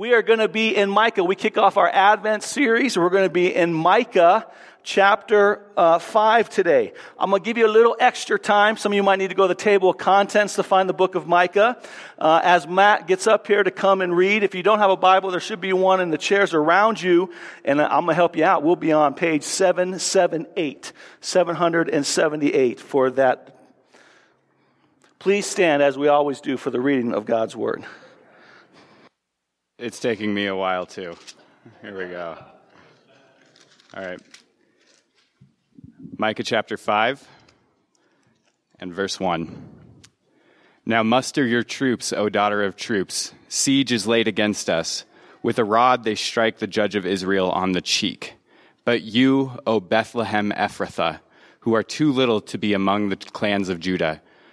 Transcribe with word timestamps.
We 0.00 0.14
are 0.14 0.22
going 0.22 0.38
to 0.38 0.48
be 0.48 0.74
in 0.74 0.88
Micah. 0.88 1.22
We 1.22 1.36
kick 1.36 1.58
off 1.58 1.76
our 1.76 1.86
Advent 1.86 2.42
series. 2.42 2.96
We're 2.96 3.10
going 3.10 3.26
to 3.26 3.28
be 3.28 3.54
in 3.54 3.74
Micah 3.74 4.46
chapter 4.82 5.62
uh, 5.76 5.98
5 5.98 6.48
today. 6.48 6.94
I'm 7.18 7.28
going 7.28 7.42
to 7.42 7.44
give 7.44 7.58
you 7.58 7.66
a 7.66 7.68
little 7.68 7.94
extra 8.00 8.38
time. 8.38 8.78
Some 8.78 8.92
of 8.92 8.96
you 8.96 9.02
might 9.02 9.18
need 9.18 9.28
to 9.28 9.34
go 9.34 9.42
to 9.42 9.48
the 9.48 9.54
table 9.54 9.90
of 9.90 9.98
contents 9.98 10.54
to 10.54 10.62
find 10.62 10.88
the 10.88 10.94
book 10.94 11.16
of 11.16 11.26
Micah. 11.26 11.78
Uh, 12.18 12.40
as 12.42 12.66
Matt 12.66 13.08
gets 13.08 13.26
up 13.26 13.46
here 13.46 13.62
to 13.62 13.70
come 13.70 14.00
and 14.00 14.16
read, 14.16 14.42
if 14.42 14.54
you 14.54 14.62
don't 14.62 14.78
have 14.78 14.88
a 14.88 14.96
Bible, 14.96 15.32
there 15.32 15.38
should 15.38 15.60
be 15.60 15.74
one 15.74 16.00
in 16.00 16.08
the 16.08 16.16
chairs 16.16 16.54
around 16.54 17.02
you, 17.02 17.30
and 17.62 17.78
I'm 17.78 18.06
going 18.06 18.06
to 18.06 18.14
help 18.14 18.36
you 18.36 18.44
out. 18.44 18.62
We'll 18.62 18.76
be 18.76 18.92
on 18.92 19.12
page 19.12 19.42
778, 19.42 20.94
778 21.20 22.80
for 22.80 23.10
that. 23.10 23.54
Please 25.18 25.44
stand 25.44 25.82
as 25.82 25.98
we 25.98 26.08
always 26.08 26.40
do 26.40 26.56
for 26.56 26.70
the 26.70 26.80
reading 26.80 27.12
of 27.12 27.26
God's 27.26 27.54
Word. 27.54 27.84
It's 29.80 29.98
taking 29.98 30.34
me 30.34 30.44
a 30.44 30.54
while 30.54 30.84
too. 30.84 31.16
Here 31.80 31.96
we 31.96 32.12
go. 32.12 32.36
All 33.94 34.04
right. 34.04 34.20
Micah 36.18 36.42
chapter 36.42 36.76
5 36.76 37.26
and 38.78 38.92
verse 38.92 39.18
1. 39.18 39.70
Now 40.84 41.02
muster 41.02 41.46
your 41.46 41.62
troops, 41.62 42.12
O 42.12 42.28
daughter 42.28 42.62
of 42.62 42.76
troops. 42.76 43.32
Siege 43.48 43.90
is 43.90 44.06
laid 44.06 44.28
against 44.28 44.68
us. 44.68 45.06
With 45.42 45.58
a 45.58 45.64
rod 45.64 46.04
they 46.04 46.14
strike 46.14 46.58
the 46.58 46.66
judge 46.66 46.94
of 46.94 47.06
Israel 47.06 47.50
on 47.50 47.72
the 47.72 47.80
cheek. 47.80 48.34
But 48.84 49.00
you, 49.00 49.52
O 49.66 49.80
Bethlehem 49.80 50.52
Ephrathah, 50.52 51.20
who 51.60 51.74
are 51.74 51.82
too 51.82 52.12
little 52.12 52.42
to 52.42 52.58
be 52.58 52.74
among 52.74 53.08
the 53.08 53.16
clans 53.16 53.70
of 53.70 53.80
Judah, 53.80 54.20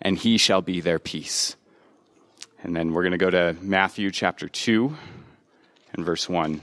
and 0.00 0.18
he 0.18 0.38
shall 0.38 0.62
be 0.62 0.80
their 0.80 0.98
peace. 0.98 1.56
And 2.62 2.76
then 2.76 2.92
we're 2.92 3.02
going 3.02 3.12
to 3.12 3.18
go 3.18 3.30
to 3.30 3.56
Matthew 3.60 4.10
chapter 4.10 4.48
2 4.48 4.94
and 5.94 6.04
verse 6.04 6.28
1. 6.28 6.60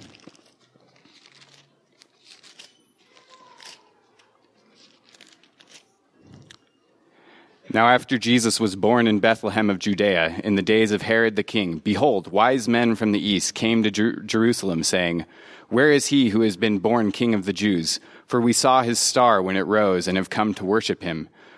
Now, 7.74 7.90
after 7.90 8.18
Jesus 8.18 8.62
was 8.62 8.78
born 8.78 9.08
in 9.08 9.20
Bethlehem 9.20 9.70
of 9.70 9.78
Judea, 9.78 10.40
in 10.44 10.56
the 10.56 10.62
days 10.62 10.92
of 10.92 11.02
Herod 11.02 11.36
the 11.36 11.44
king, 11.44 11.80
behold, 11.80 12.32
wise 12.32 12.68
men 12.68 12.96
from 12.96 13.12
the 13.12 13.20
east 13.20 13.56
came 13.56 13.84
to 13.84 13.92
Jer- 13.92 14.22
Jerusalem, 14.22 14.84
saying, 14.84 15.26
Where 15.68 15.92
is 15.92 16.08
he 16.08 16.30
who 16.30 16.42
has 16.42 16.56
been 16.56 16.80
born 16.80 17.12
king 17.12 17.34
of 17.34 17.46
the 17.46 17.52
Jews? 17.52 18.00
For 18.26 18.40
we 18.40 18.54
saw 18.54 18.84
his 18.84 19.00
star 19.00 19.42
when 19.42 19.58
it 19.58 19.68
rose 19.68 20.08
and 20.08 20.18
have 20.18 20.30
come 20.30 20.54
to 20.54 20.66
worship 20.66 21.04
him. 21.04 21.28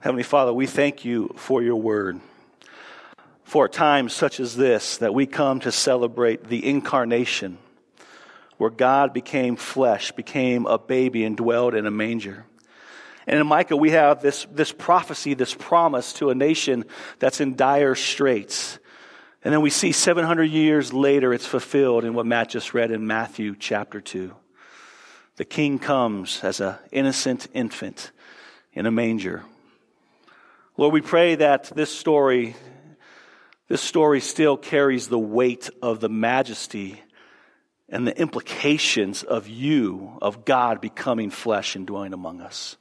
Heavenly 0.00 0.22
Father, 0.22 0.50
we 0.50 0.66
thank 0.66 1.04
you 1.04 1.34
for 1.36 1.62
your 1.62 1.76
word 1.76 2.20
for 3.44 3.66
a 3.66 3.68
time 3.68 4.08
such 4.08 4.40
as 4.40 4.56
this 4.56 4.96
that 4.96 5.12
we 5.12 5.26
come 5.26 5.60
to 5.60 5.70
celebrate 5.70 6.44
the 6.44 6.66
incarnation, 6.66 7.58
where 8.56 8.70
God 8.70 9.12
became 9.12 9.56
flesh, 9.56 10.10
became 10.12 10.64
a 10.64 10.78
baby, 10.78 11.22
and 11.22 11.36
dwelled 11.36 11.74
in 11.74 11.84
a 11.84 11.90
manger. 11.90 12.46
And 13.26 13.38
in 13.38 13.46
Micah, 13.46 13.76
we 13.76 13.90
have 13.90 14.22
this, 14.22 14.46
this 14.50 14.72
prophecy, 14.72 15.34
this 15.34 15.52
promise 15.52 16.14
to 16.14 16.30
a 16.30 16.34
nation 16.34 16.86
that's 17.18 17.42
in 17.42 17.54
dire 17.54 17.94
straits. 17.94 18.78
And 19.44 19.52
then 19.52 19.60
we 19.60 19.68
see 19.68 19.92
700 19.92 20.44
years 20.44 20.94
later, 20.94 21.34
it's 21.34 21.44
fulfilled 21.44 22.06
in 22.06 22.14
what 22.14 22.24
Matt 22.24 22.48
just 22.48 22.72
read 22.72 22.90
in 22.90 23.06
Matthew 23.06 23.54
chapter 23.54 24.00
2. 24.00 24.34
The 25.36 25.44
king 25.44 25.78
comes 25.78 26.42
as 26.42 26.60
an 26.60 26.76
innocent 26.90 27.48
infant 27.52 28.12
in 28.72 28.86
a 28.86 28.90
manger. 28.90 29.42
Lord, 30.80 30.94
we 30.94 31.02
pray 31.02 31.34
that 31.34 31.64
this 31.76 31.94
story 31.94 32.56
this 33.68 33.82
story 33.82 34.20
still 34.20 34.56
carries 34.56 35.08
the 35.08 35.18
weight 35.18 35.68
of 35.82 36.00
the 36.00 36.08
majesty 36.08 37.02
and 37.90 38.06
the 38.06 38.18
implications 38.18 39.22
of 39.22 39.46
you, 39.46 40.16
of 40.22 40.46
God 40.46 40.80
becoming 40.80 41.28
flesh 41.28 41.76
and 41.76 41.86
dwelling 41.86 42.14
among 42.14 42.40
us. 42.40 42.78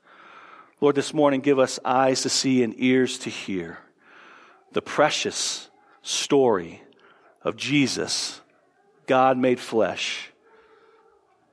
Lord, 0.80 0.96
this 0.96 1.14
morning, 1.14 1.42
give 1.42 1.60
us 1.60 1.78
eyes 1.84 2.22
to 2.22 2.30
see 2.30 2.64
and 2.64 2.74
ears 2.78 3.18
to 3.20 3.30
hear 3.30 3.80
the 4.72 4.82
precious 4.82 5.70
story 6.02 6.82
of 7.44 7.58
Jesus, 7.58 8.40
God 9.08 9.38
made 9.38 9.60
flesh, 9.60 10.32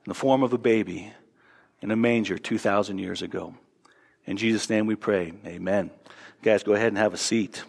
in 0.05 0.11
the 0.11 0.15
form 0.15 0.43
of 0.43 0.53
a 0.53 0.57
baby 0.57 1.11
in 1.81 1.91
a 1.91 1.97
manger 1.97 2.37
2,000 2.37 2.99
years 2.99 3.21
ago. 3.21 3.53
In 4.25 4.37
Jesus' 4.37 4.69
name 4.69 4.85
we 4.85 4.95
pray. 4.95 5.33
Amen. 5.45 5.91
Guys, 6.43 6.61
go 6.61 6.73
ahead 6.73 6.89
and 6.89 6.99
have 6.99 7.15
a 7.15 7.17
seat. 7.17 7.63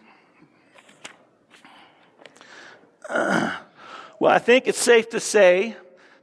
well, 3.08 3.56
I 4.22 4.38
think 4.38 4.68
it's 4.68 4.78
safe 4.78 5.08
to 5.10 5.20
say 5.20 5.74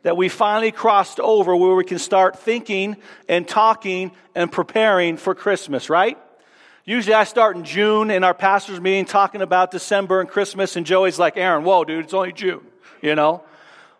that 0.03 0.15
we 0.15 0.29
finally 0.29 0.71
crossed 0.71 1.19
over 1.19 1.55
where 1.55 1.73
we 1.73 1.83
can 1.83 1.97
start 1.97 2.37
thinking 2.37 2.97
and 3.27 3.47
talking 3.47 4.11
and 4.35 4.51
preparing 4.51 5.17
for 5.17 5.33
Christmas, 5.33 5.89
right? 5.89 6.19
Usually 6.85 7.15
I 7.15 7.23
start 7.23 7.55
in 7.55 7.63
June 7.63 8.11
in 8.11 8.23
our 8.23 8.35
pastor's 8.35 8.79
meeting 8.79 9.05
talking 9.05 9.41
about 9.41 9.71
December 9.71 10.19
and 10.19 10.29
Christmas, 10.29 10.75
and 10.75 10.85
Joey's 10.85 11.17
like, 11.17 11.37
Aaron, 11.37 11.63
whoa, 11.63 11.83
dude, 11.83 12.05
it's 12.05 12.13
only 12.13 12.31
June, 12.31 12.61
you 13.01 13.15
know? 13.15 13.43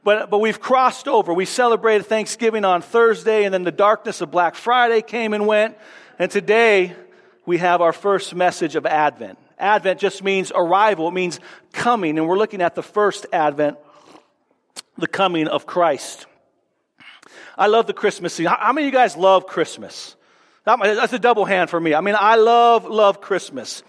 But, 0.03 0.29
but 0.29 0.37
we've 0.37 0.59
crossed 0.59 1.07
over. 1.07 1.33
We 1.33 1.45
celebrated 1.45 2.05
Thanksgiving 2.05 2.63
on 2.63 2.83
Thursday, 2.83 3.43
and 3.43 3.51
then 3.51 3.63
the 3.63 3.71
darkness 3.71 4.21
of 4.21 4.29
Black 4.29 4.53
Friday 4.53 5.01
came 5.01 5.33
and 5.33 5.47
went. 5.47 5.75
And 6.19 6.29
today 6.29 6.95
we 7.45 7.57
have 7.57 7.81
our 7.81 7.93
first 7.93 8.35
message 8.35 8.75
of 8.75 8.85
Advent. 8.85 9.37
Advent 9.57 9.99
just 9.99 10.23
means 10.23 10.51
arrival, 10.53 11.07
it 11.07 11.13
means 11.13 11.39
coming. 11.71 12.17
And 12.17 12.27
we're 12.27 12.37
looking 12.37 12.61
at 12.61 12.75
the 12.75 12.83
first 12.83 13.25
Advent, 13.31 13.77
the 14.97 15.07
coming 15.07 15.47
of 15.47 15.65
Christ. 15.65 16.25
I 17.57 17.67
love 17.67 17.87
the 17.87 17.93
Christmas 17.93 18.33
scene. 18.33 18.47
How 18.47 18.73
many 18.73 18.87
of 18.87 18.93
you 18.93 18.97
guys 18.97 19.15
love 19.15 19.47
Christmas? 19.47 20.15
That's 20.65 21.13
a 21.13 21.19
double 21.19 21.45
hand 21.45 21.69
for 21.69 21.79
me. 21.79 21.93
I 21.93 22.01
mean, 22.01 22.15
I 22.19 22.35
love, 22.35 22.85
love 22.85 23.21
Christmas. 23.21 23.83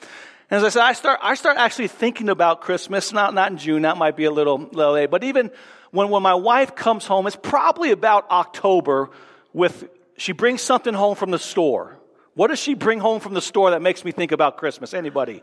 And 0.51 0.59
as 0.59 0.65
I 0.65 0.69
said, 0.69 0.83
I 0.83 0.93
start, 0.93 1.21
I 1.23 1.35
start 1.35 1.57
actually 1.57 1.89
thinking 1.89 2.29
about 2.29 2.61
Christmas, 2.61 3.13
not, 3.13 3.35
not 3.35 3.51
in 3.51 3.59
June, 3.59 3.83
that 3.83 3.97
might 3.97 4.15
be 4.15 4.25
a 4.25 4.31
little, 4.31 4.59
little 4.59 4.93
late, 4.93 5.11
but 5.11 5.25
even 5.25 5.51
when, 5.91 6.11
when 6.11 6.23
my 6.23 6.35
wife 6.35 6.77
comes 6.77 7.07
home, 7.07 7.27
it's 7.27 7.37
probably 7.37 7.91
about 7.91 8.31
October 8.31 9.11
with, 9.53 9.89
she 10.17 10.33
brings 10.33 10.61
something 10.63 10.95
home 10.95 11.17
from 11.17 11.31
the 11.33 11.39
store. 11.39 11.96
What 12.37 12.49
does 12.49 12.59
she 12.59 12.75
bring 12.75 13.01
home 13.01 13.21
from 13.21 13.33
the 13.33 13.41
store 13.41 13.71
that 13.71 13.81
makes 13.81 14.05
me 14.05 14.13
think 14.13 14.31
about 14.31 14.59
Christmas? 14.59 14.93
Anybody? 14.93 15.43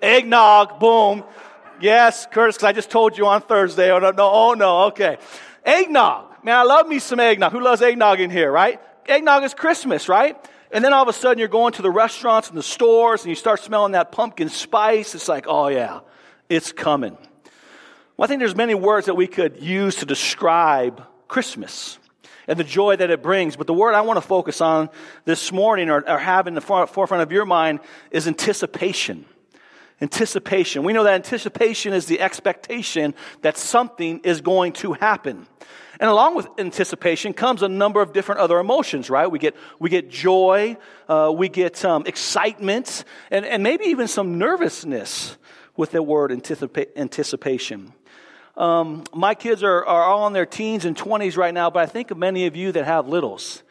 Eggnog, 0.00 0.80
boom. 0.80 1.22
Yes, 1.80 2.26
Curtis, 2.32 2.56
because 2.56 2.66
I 2.66 2.72
just 2.72 2.90
told 2.90 3.18
you 3.18 3.26
on 3.26 3.42
Thursday. 3.42 3.92
Oh, 3.92 3.98
no, 3.98 4.10
no, 4.10 4.30
oh, 4.30 4.54
no, 4.54 4.84
okay. 4.84 5.18
Eggnog. 5.64 6.42
Man, 6.42 6.56
I 6.56 6.62
love 6.62 6.88
me 6.88 6.98
some 6.98 7.20
eggnog. 7.20 7.52
Who 7.52 7.60
loves 7.60 7.82
eggnog 7.82 8.20
in 8.20 8.30
here, 8.30 8.50
right? 8.50 8.80
Eggnog 9.06 9.44
is 9.44 9.52
Christmas, 9.52 10.08
right? 10.08 10.36
And 10.70 10.82
then 10.82 10.94
all 10.94 11.02
of 11.02 11.08
a 11.08 11.12
sudden 11.12 11.38
you're 11.38 11.48
going 11.48 11.74
to 11.74 11.82
the 11.82 11.90
restaurants 11.90 12.48
and 12.48 12.56
the 12.56 12.62
stores 12.62 13.22
and 13.22 13.28
you 13.28 13.36
start 13.36 13.60
smelling 13.60 13.92
that 13.92 14.10
pumpkin 14.10 14.48
spice. 14.48 15.14
It's 15.14 15.28
like, 15.28 15.44
oh 15.46 15.68
yeah, 15.68 16.00
it's 16.48 16.72
coming. 16.72 17.18
Well, 18.16 18.24
I 18.24 18.28
think 18.28 18.40
there's 18.40 18.56
many 18.56 18.74
words 18.74 19.06
that 19.06 19.14
we 19.14 19.26
could 19.26 19.62
use 19.62 19.96
to 19.96 20.06
describe 20.06 21.04
Christmas 21.28 21.98
and 22.46 22.58
the 22.58 22.64
joy 22.64 22.96
that 22.96 23.10
it 23.10 23.22
brings. 23.22 23.56
But 23.56 23.66
the 23.66 23.74
word 23.74 23.94
I 23.94 24.02
want 24.02 24.16
to 24.16 24.26
focus 24.26 24.60
on 24.60 24.90
this 25.24 25.52
morning 25.52 25.90
or, 25.90 26.08
or 26.08 26.18
have 26.18 26.46
in 26.46 26.54
the 26.54 26.60
forefront 26.60 27.22
of 27.22 27.32
your 27.32 27.44
mind 27.44 27.80
is 28.10 28.26
anticipation. 28.26 29.24
Anticipation. 30.00 30.82
We 30.82 30.92
know 30.92 31.04
that 31.04 31.14
anticipation 31.14 31.92
is 31.92 32.06
the 32.06 32.20
expectation 32.20 33.14
that 33.42 33.56
something 33.56 34.20
is 34.20 34.40
going 34.40 34.72
to 34.74 34.92
happen. 34.94 35.46
And 36.00 36.10
along 36.10 36.34
with 36.34 36.48
anticipation 36.58 37.32
comes 37.32 37.62
a 37.62 37.68
number 37.68 38.02
of 38.02 38.12
different 38.12 38.40
other 38.40 38.58
emotions, 38.58 39.08
right? 39.08 39.30
We 39.30 39.38
get, 39.38 39.54
we 39.78 39.90
get 39.90 40.10
joy, 40.10 40.76
uh, 41.08 41.32
we 41.34 41.48
get 41.48 41.84
um, 41.84 42.04
excitement, 42.06 43.04
and, 43.30 43.44
and 43.44 43.62
maybe 43.62 43.86
even 43.86 44.08
some 44.08 44.36
nervousness 44.36 45.36
with 45.76 45.92
the 45.92 46.02
word 46.02 46.32
anticipa- 46.32 46.88
anticipation. 46.96 47.92
Um, 48.56 49.04
my 49.12 49.34
kids 49.34 49.62
are, 49.62 49.84
are 49.84 50.04
all 50.04 50.26
in 50.26 50.32
their 50.32 50.46
teens 50.46 50.84
and 50.84 50.96
20s 50.96 51.36
right 51.36 51.52
now, 51.52 51.70
but 51.70 51.80
I 51.80 51.86
think 51.86 52.10
of 52.10 52.18
many 52.18 52.46
of 52.46 52.54
you 52.56 52.72
that 52.72 52.84
have 52.84 53.08
littles 53.08 53.62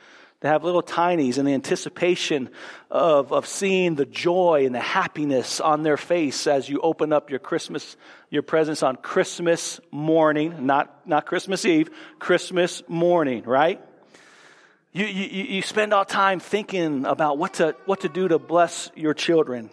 that 0.43 0.49
have 0.49 0.65
little 0.65 0.83
tinies 0.83 1.37
and 1.37 1.47
the 1.47 1.53
anticipation 1.53 2.49
of, 2.91 3.31
of 3.31 3.47
seeing 3.47 3.95
the 3.95 4.05
joy 4.05 4.65
and 4.65 4.75
the 4.75 4.79
happiness 4.79 5.61
on 5.61 5.83
their 5.83 5.95
face 5.95 6.47
as 6.47 6.67
you 6.67 6.81
open 6.81 7.13
up 7.13 7.29
your 7.29 7.39
Christmas, 7.39 7.95
your 8.29 8.41
presents 8.41 8.83
on 8.83 8.97
Christmas 8.97 9.79
morning, 9.89 10.65
not, 10.65 11.07
not 11.07 11.25
Christmas 11.25 11.63
Eve, 11.63 11.89
Christmas 12.19 12.83
morning, 12.89 13.43
right? 13.43 13.79
You, 14.91 15.05
you, 15.05 15.43
you 15.45 15.61
spend 15.61 15.93
all 15.93 16.03
time 16.03 16.41
thinking 16.41 17.05
about 17.05 17.37
what 17.37 17.53
to, 17.55 17.73
what 17.85 18.01
to 18.01 18.09
do 18.09 18.27
to 18.27 18.37
bless 18.37 18.91
your 18.97 19.13
children. 19.13 19.69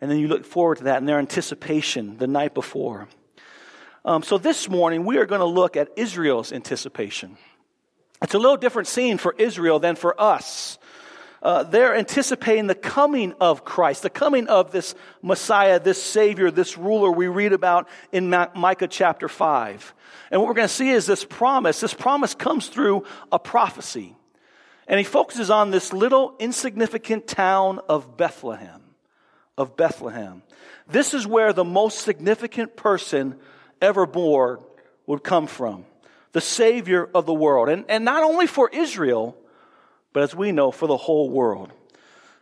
And 0.00 0.08
then 0.08 0.20
you 0.20 0.28
look 0.28 0.44
forward 0.44 0.78
to 0.78 0.84
that 0.84 0.98
and 0.98 1.08
their 1.08 1.18
anticipation 1.18 2.18
the 2.18 2.28
night 2.28 2.54
before. 2.54 3.08
Um, 4.04 4.22
so 4.22 4.38
this 4.38 4.68
morning, 4.68 5.04
we 5.04 5.18
are 5.18 5.26
going 5.26 5.40
to 5.40 5.46
look 5.46 5.76
at 5.76 5.90
Israel's 5.96 6.52
anticipation. 6.52 7.36
It's 8.22 8.34
a 8.34 8.38
little 8.38 8.56
different 8.56 8.88
scene 8.88 9.18
for 9.18 9.34
Israel 9.38 9.78
than 9.78 9.96
for 9.96 10.20
us. 10.20 10.78
Uh, 11.42 11.62
they're 11.62 11.94
anticipating 11.94 12.66
the 12.66 12.74
coming 12.74 13.32
of 13.40 13.64
Christ, 13.64 14.02
the 14.02 14.10
coming 14.10 14.48
of 14.48 14.72
this 14.72 14.94
Messiah, 15.22 15.78
this 15.78 16.02
Savior, 16.02 16.50
this 16.50 16.76
ruler 16.76 17.10
we 17.10 17.28
read 17.28 17.52
about 17.52 17.88
in 18.10 18.28
Micah 18.28 18.88
chapter 18.88 19.28
5. 19.28 19.94
And 20.30 20.40
what 20.40 20.48
we're 20.48 20.54
going 20.54 20.68
to 20.68 20.74
see 20.74 20.90
is 20.90 21.06
this 21.06 21.24
promise. 21.24 21.80
This 21.80 21.94
promise 21.94 22.34
comes 22.34 22.68
through 22.68 23.04
a 23.30 23.38
prophecy. 23.38 24.16
And 24.88 24.98
he 24.98 25.04
focuses 25.04 25.50
on 25.50 25.70
this 25.70 25.92
little 25.92 26.34
insignificant 26.38 27.26
town 27.26 27.80
of 27.88 28.16
Bethlehem. 28.16 28.80
Of 29.56 29.76
Bethlehem. 29.76 30.42
This 30.88 31.14
is 31.14 31.26
where 31.26 31.52
the 31.52 31.64
most 31.64 32.00
significant 32.00 32.74
person 32.74 33.36
ever 33.80 34.06
born 34.06 34.60
would 35.06 35.24
come 35.24 35.46
from 35.46 35.84
the 36.32 36.40
Savior 36.40 37.08
of 37.14 37.26
the 37.26 37.34
world. 37.34 37.68
And, 37.68 37.84
and 37.88 38.04
not 38.04 38.22
only 38.22 38.46
for 38.46 38.68
Israel, 38.72 39.36
but 40.12 40.22
as 40.22 40.34
we 40.34 40.52
know, 40.52 40.70
for 40.70 40.86
the 40.86 40.96
whole 40.96 41.30
world. 41.30 41.72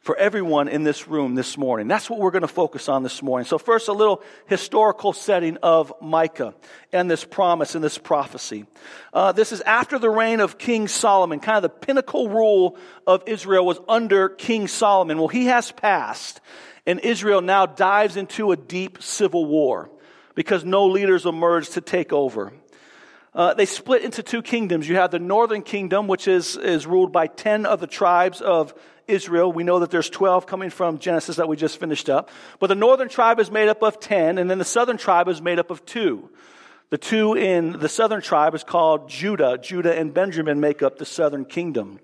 For 0.02 0.16
everyone 0.16 0.68
in 0.68 0.84
this 0.84 1.08
room 1.08 1.34
this 1.34 1.58
morning. 1.58 1.88
That's 1.88 2.08
what 2.08 2.20
we're 2.20 2.30
going 2.30 2.42
to 2.42 2.48
focus 2.48 2.88
on 2.88 3.02
this 3.02 3.22
morning. 3.22 3.44
So, 3.44 3.58
first, 3.58 3.88
a 3.88 3.92
little 3.92 4.22
historical 4.46 5.12
setting 5.12 5.56
of 5.64 5.92
Micah 6.00 6.54
and 6.92 7.10
this 7.10 7.24
promise 7.24 7.74
and 7.74 7.82
this 7.82 7.98
prophecy. 7.98 8.66
Uh, 9.12 9.32
this 9.32 9.50
is 9.50 9.62
after 9.62 9.98
the 9.98 10.08
reign 10.08 10.38
of 10.38 10.58
King 10.58 10.86
Solomon. 10.86 11.40
Kind 11.40 11.56
of 11.56 11.62
the 11.62 11.70
pinnacle 11.70 12.28
rule 12.28 12.76
of 13.04 13.24
Israel 13.26 13.66
was 13.66 13.80
under 13.88 14.28
King 14.28 14.68
Solomon. 14.68 15.18
Well, 15.18 15.26
he 15.26 15.46
has 15.46 15.72
passed, 15.72 16.40
and 16.86 17.00
Israel 17.00 17.40
now 17.40 17.66
dives 17.66 18.16
into 18.16 18.52
a 18.52 18.56
deep 18.56 19.02
civil 19.02 19.44
war 19.44 19.90
because 20.36 20.64
no 20.64 20.86
leaders 20.86 21.26
emerged 21.26 21.72
to 21.72 21.80
take 21.80 22.12
over. 22.12 22.52
Uh, 23.34 23.52
they 23.54 23.66
split 23.66 24.02
into 24.02 24.22
two 24.22 24.40
kingdoms. 24.40 24.88
You 24.88 24.96
have 24.96 25.10
the 25.10 25.18
northern 25.18 25.62
kingdom, 25.62 26.06
which 26.06 26.28
is, 26.28 26.56
is 26.56 26.86
ruled 26.86 27.12
by 27.12 27.26
10 27.26 27.66
of 27.66 27.80
the 27.80 27.86
tribes 27.88 28.40
of 28.40 28.72
Israel. 29.08 29.52
We 29.52 29.64
know 29.64 29.80
that 29.80 29.90
there's 29.90 30.08
12 30.08 30.46
coming 30.46 30.70
from 30.70 30.98
Genesis 30.98 31.36
that 31.36 31.48
we 31.48 31.56
just 31.56 31.78
finished 31.78 32.08
up. 32.08 32.30
But 32.60 32.68
the 32.68 32.74
northern 32.74 33.08
tribe 33.08 33.40
is 33.40 33.50
made 33.50 33.68
up 33.68 33.82
of 33.82 34.00
10, 34.00 34.38
and 34.38 34.48
then 34.48 34.58
the 34.58 34.64
southern 34.64 34.96
tribe 34.96 35.28
is 35.28 35.42
made 35.42 35.58
up 35.58 35.70
of 35.70 35.84
two. 35.84 36.30
The 36.88 36.98
two 36.98 37.34
in 37.34 37.72
the 37.78 37.88
southern 37.88 38.22
tribe 38.22 38.54
is 38.54 38.62
called 38.62 39.08
Judah. 39.08 39.58
Judah 39.58 39.98
and 39.98 40.14
Benjamin 40.14 40.60
make 40.60 40.82
up 40.82 40.98
the 40.98 41.04
southern 41.04 41.44
kingdom. 41.44 41.98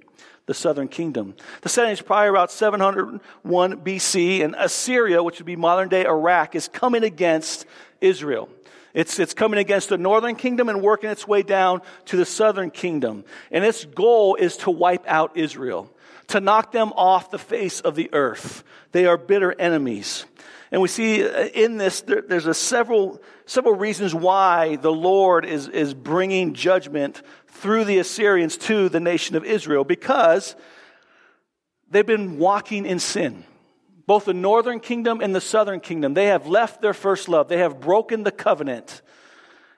The 0.46 0.54
southern 0.54 0.88
kingdom. 0.88 1.34
The 1.60 1.68
setting 1.68 1.92
is 1.92 2.02
probably 2.02 2.28
about 2.28 2.50
701 2.50 3.76
BC, 3.78 4.44
and 4.44 4.56
Assyria, 4.58 5.22
which 5.22 5.38
would 5.38 5.46
be 5.46 5.54
modern 5.54 5.88
day 5.88 6.04
Iraq, 6.04 6.56
is 6.56 6.66
coming 6.66 7.04
against 7.04 7.64
Israel. 8.02 8.48
It's, 8.94 9.18
it's 9.18 9.32
coming 9.32 9.58
against 9.58 9.88
the 9.88 9.96
northern 9.96 10.36
kingdom 10.36 10.68
and 10.68 10.82
working 10.82 11.10
its 11.10 11.26
way 11.26 11.42
down 11.42 11.80
to 12.06 12.16
the 12.16 12.26
southern 12.26 12.70
kingdom. 12.70 13.24
And 13.50 13.64
its 13.64 13.84
goal 13.84 14.34
is 14.34 14.58
to 14.58 14.70
wipe 14.70 15.04
out 15.06 15.36
Israel, 15.36 15.90
to 16.28 16.40
knock 16.40 16.72
them 16.72 16.92
off 16.94 17.30
the 17.30 17.38
face 17.38 17.80
of 17.80 17.94
the 17.94 18.10
earth. 18.12 18.64
They 18.92 19.06
are 19.06 19.16
bitter 19.16 19.52
enemies. 19.58 20.26
And 20.70 20.82
we 20.82 20.88
see 20.88 21.24
uh, 21.24 21.46
in 21.46 21.78
this, 21.78 22.02
there, 22.02 22.22
there's 22.22 22.46
a 22.46 22.54
several, 22.54 23.22
several 23.46 23.74
reasons 23.74 24.14
why 24.14 24.76
the 24.76 24.92
Lord 24.92 25.46
is, 25.46 25.68
is 25.68 25.94
bringing 25.94 26.52
judgment 26.52 27.22
through 27.48 27.84
the 27.84 27.98
Assyrians 27.98 28.56
to 28.58 28.88
the 28.88 29.00
nation 29.00 29.36
of 29.36 29.44
Israel 29.44 29.84
because 29.84 30.54
they've 31.90 32.06
been 32.06 32.38
walking 32.38 32.84
in 32.84 32.98
sin 32.98 33.44
both 34.06 34.24
the 34.24 34.34
northern 34.34 34.80
kingdom 34.80 35.20
and 35.20 35.34
the 35.34 35.40
southern 35.40 35.80
kingdom, 35.80 36.14
they 36.14 36.26
have 36.26 36.46
left 36.46 36.82
their 36.82 36.94
first 36.94 37.28
love. 37.28 37.48
They 37.48 37.58
have 37.58 37.80
broken 37.80 38.24
the 38.24 38.32
covenant. 38.32 39.02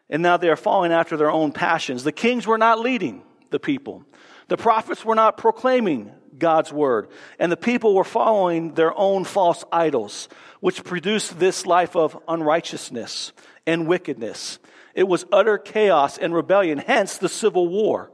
And 0.08 0.22
now 0.22 0.36
they 0.36 0.48
are 0.48 0.56
following 0.56 0.92
after 0.92 1.16
their 1.16 1.30
own 1.30 1.52
passions. 1.52 2.04
The 2.04 2.12
kings 2.12 2.46
were 2.46 2.58
not 2.58 2.80
leading 2.80 3.22
the 3.50 3.60
people. 3.60 4.04
The 4.48 4.56
prophets 4.56 5.04
were 5.04 5.14
not 5.14 5.36
proclaiming 5.36 6.12
God's 6.38 6.72
word. 6.72 7.08
And 7.38 7.50
the 7.50 7.56
people 7.56 7.94
were 7.94 8.04
following 8.04 8.74
their 8.74 8.96
own 8.96 9.24
false 9.24 9.64
idols, 9.72 10.28
which 10.60 10.84
produced 10.84 11.38
this 11.38 11.66
life 11.66 11.96
of 11.96 12.18
unrighteousness 12.28 13.32
and 13.66 13.86
wickedness. 13.86 14.58
It 14.94 15.08
was 15.08 15.26
utter 15.32 15.58
chaos 15.58 16.18
and 16.18 16.34
rebellion, 16.34 16.78
hence 16.78 17.18
the 17.18 17.28
civil 17.28 17.68
war 17.68 18.10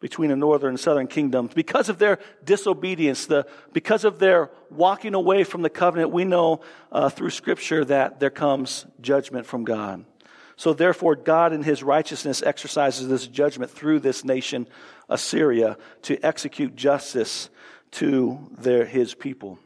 between 0.00 0.30
the 0.30 0.36
northern 0.36 0.70
and 0.70 0.80
southern 0.80 1.06
kingdoms. 1.06 1.54
Because 1.54 1.88
of 1.88 1.98
their 1.98 2.18
disobedience, 2.44 3.26
the, 3.26 3.46
because 3.72 4.04
of 4.04 4.18
their 4.18 4.50
walking 4.70 5.14
away 5.14 5.44
from 5.44 5.62
the 5.62 5.70
covenant, 5.70 6.10
we 6.10 6.24
know 6.24 6.60
uh, 6.92 7.08
through 7.08 7.30
Scripture 7.30 7.84
that 7.84 8.20
there 8.20 8.30
comes 8.30 8.86
judgment 9.00 9.46
from 9.46 9.64
God. 9.64 10.04
So 10.56 10.72
therefore, 10.72 11.16
God 11.16 11.52
in 11.52 11.62
his 11.62 11.82
righteousness 11.82 12.42
exercises 12.42 13.08
this 13.08 13.26
judgment 13.26 13.70
through 13.70 14.00
this 14.00 14.24
nation, 14.24 14.66
Assyria, 15.08 15.76
to 16.02 16.18
execute 16.24 16.76
justice 16.76 17.50
to 17.92 18.38
their, 18.52 18.84
his 18.84 19.14
people. 19.14 19.58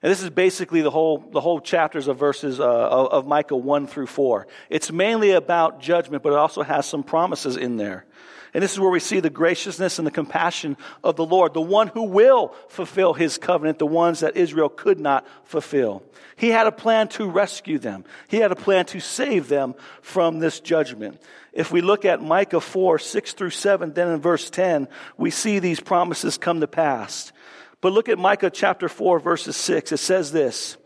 And 0.00 0.12
this 0.12 0.22
is 0.22 0.30
basically 0.30 0.80
the 0.80 0.92
whole, 0.92 1.18
the 1.18 1.40
whole 1.40 1.60
chapters 1.60 2.06
of 2.06 2.18
verses 2.18 2.60
uh, 2.60 2.64
of, 2.64 3.08
of 3.08 3.26
Micah 3.26 3.56
1 3.56 3.88
through 3.88 4.06
4. 4.06 4.46
It's 4.70 4.92
mainly 4.92 5.32
about 5.32 5.80
judgment, 5.80 6.22
but 6.22 6.32
it 6.32 6.38
also 6.38 6.62
has 6.62 6.86
some 6.86 7.02
promises 7.02 7.56
in 7.56 7.76
there. 7.76 8.06
And 8.54 8.62
this 8.62 8.72
is 8.72 8.80
where 8.80 8.90
we 8.90 9.00
see 9.00 9.20
the 9.20 9.30
graciousness 9.30 9.98
and 9.98 10.06
the 10.06 10.12
compassion 10.12 10.76
of 11.04 11.16
the 11.16 11.26
Lord, 11.26 11.54
the 11.54 11.60
one 11.60 11.88
who 11.88 12.04
will 12.04 12.54
fulfill 12.68 13.14
his 13.14 13.38
covenant, 13.38 13.78
the 13.78 13.86
ones 13.86 14.20
that 14.20 14.36
Israel 14.36 14.68
could 14.68 14.98
not 14.98 15.26
fulfill. 15.44 16.02
He 16.36 16.48
had 16.48 16.66
a 16.66 16.72
plan 16.72 17.08
to 17.08 17.28
rescue 17.28 17.78
them. 17.78 18.04
He 18.28 18.38
had 18.38 18.52
a 18.52 18.56
plan 18.56 18.86
to 18.86 19.00
save 19.00 19.48
them 19.48 19.74
from 20.02 20.38
this 20.38 20.60
judgment. 20.60 21.20
If 21.52 21.72
we 21.72 21.80
look 21.80 22.04
at 22.04 22.22
Micah 22.22 22.60
4, 22.60 22.98
6 22.98 23.32
through 23.32 23.50
7, 23.50 23.92
then 23.92 24.08
in 24.08 24.20
verse 24.20 24.48
10, 24.48 24.88
we 25.16 25.30
see 25.30 25.58
these 25.58 25.80
promises 25.80 26.38
come 26.38 26.60
to 26.60 26.68
pass. 26.68 27.32
But 27.80 27.92
look 27.92 28.08
at 28.08 28.18
Micah 28.18 28.50
chapter 28.50 28.88
4, 28.88 29.20
verses 29.20 29.56
6. 29.56 29.92
It 29.92 29.96
says 29.98 30.32
this 30.32 30.76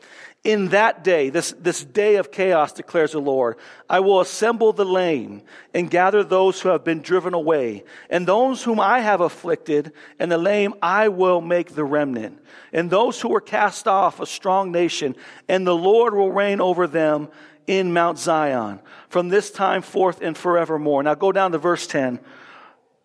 in 0.44 0.68
that 0.70 1.04
day, 1.04 1.30
this, 1.30 1.54
this 1.60 1.84
day 1.84 2.16
of 2.16 2.32
chaos, 2.32 2.72
declares 2.72 3.12
the 3.12 3.20
Lord, 3.20 3.56
I 3.88 4.00
will 4.00 4.20
assemble 4.20 4.72
the 4.72 4.84
lame 4.84 5.42
and 5.72 5.88
gather 5.88 6.24
those 6.24 6.60
who 6.60 6.70
have 6.70 6.82
been 6.82 7.00
driven 7.00 7.32
away, 7.32 7.84
and 8.10 8.26
those 8.26 8.64
whom 8.64 8.80
I 8.80 9.00
have 9.00 9.20
afflicted, 9.20 9.92
and 10.18 10.32
the 10.32 10.38
lame 10.38 10.74
I 10.82 11.08
will 11.08 11.40
make 11.40 11.74
the 11.74 11.84
remnant, 11.84 12.40
and 12.72 12.90
those 12.90 13.20
who 13.20 13.28
were 13.28 13.40
cast 13.40 13.86
off 13.86 14.18
a 14.18 14.26
strong 14.26 14.72
nation, 14.72 15.14
and 15.48 15.64
the 15.64 15.76
Lord 15.76 16.12
will 16.12 16.32
reign 16.32 16.60
over 16.60 16.88
them 16.88 17.28
in 17.68 17.92
Mount 17.92 18.18
Zion 18.18 18.80
from 19.08 19.28
this 19.28 19.52
time 19.52 19.82
forth 19.82 20.20
and 20.20 20.36
forevermore. 20.36 21.04
Now 21.04 21.14
go 21.14 21.30
down 21.30 21.52
to 21.52 21.58
verse 21.58 21.86
10. 21.86 22.18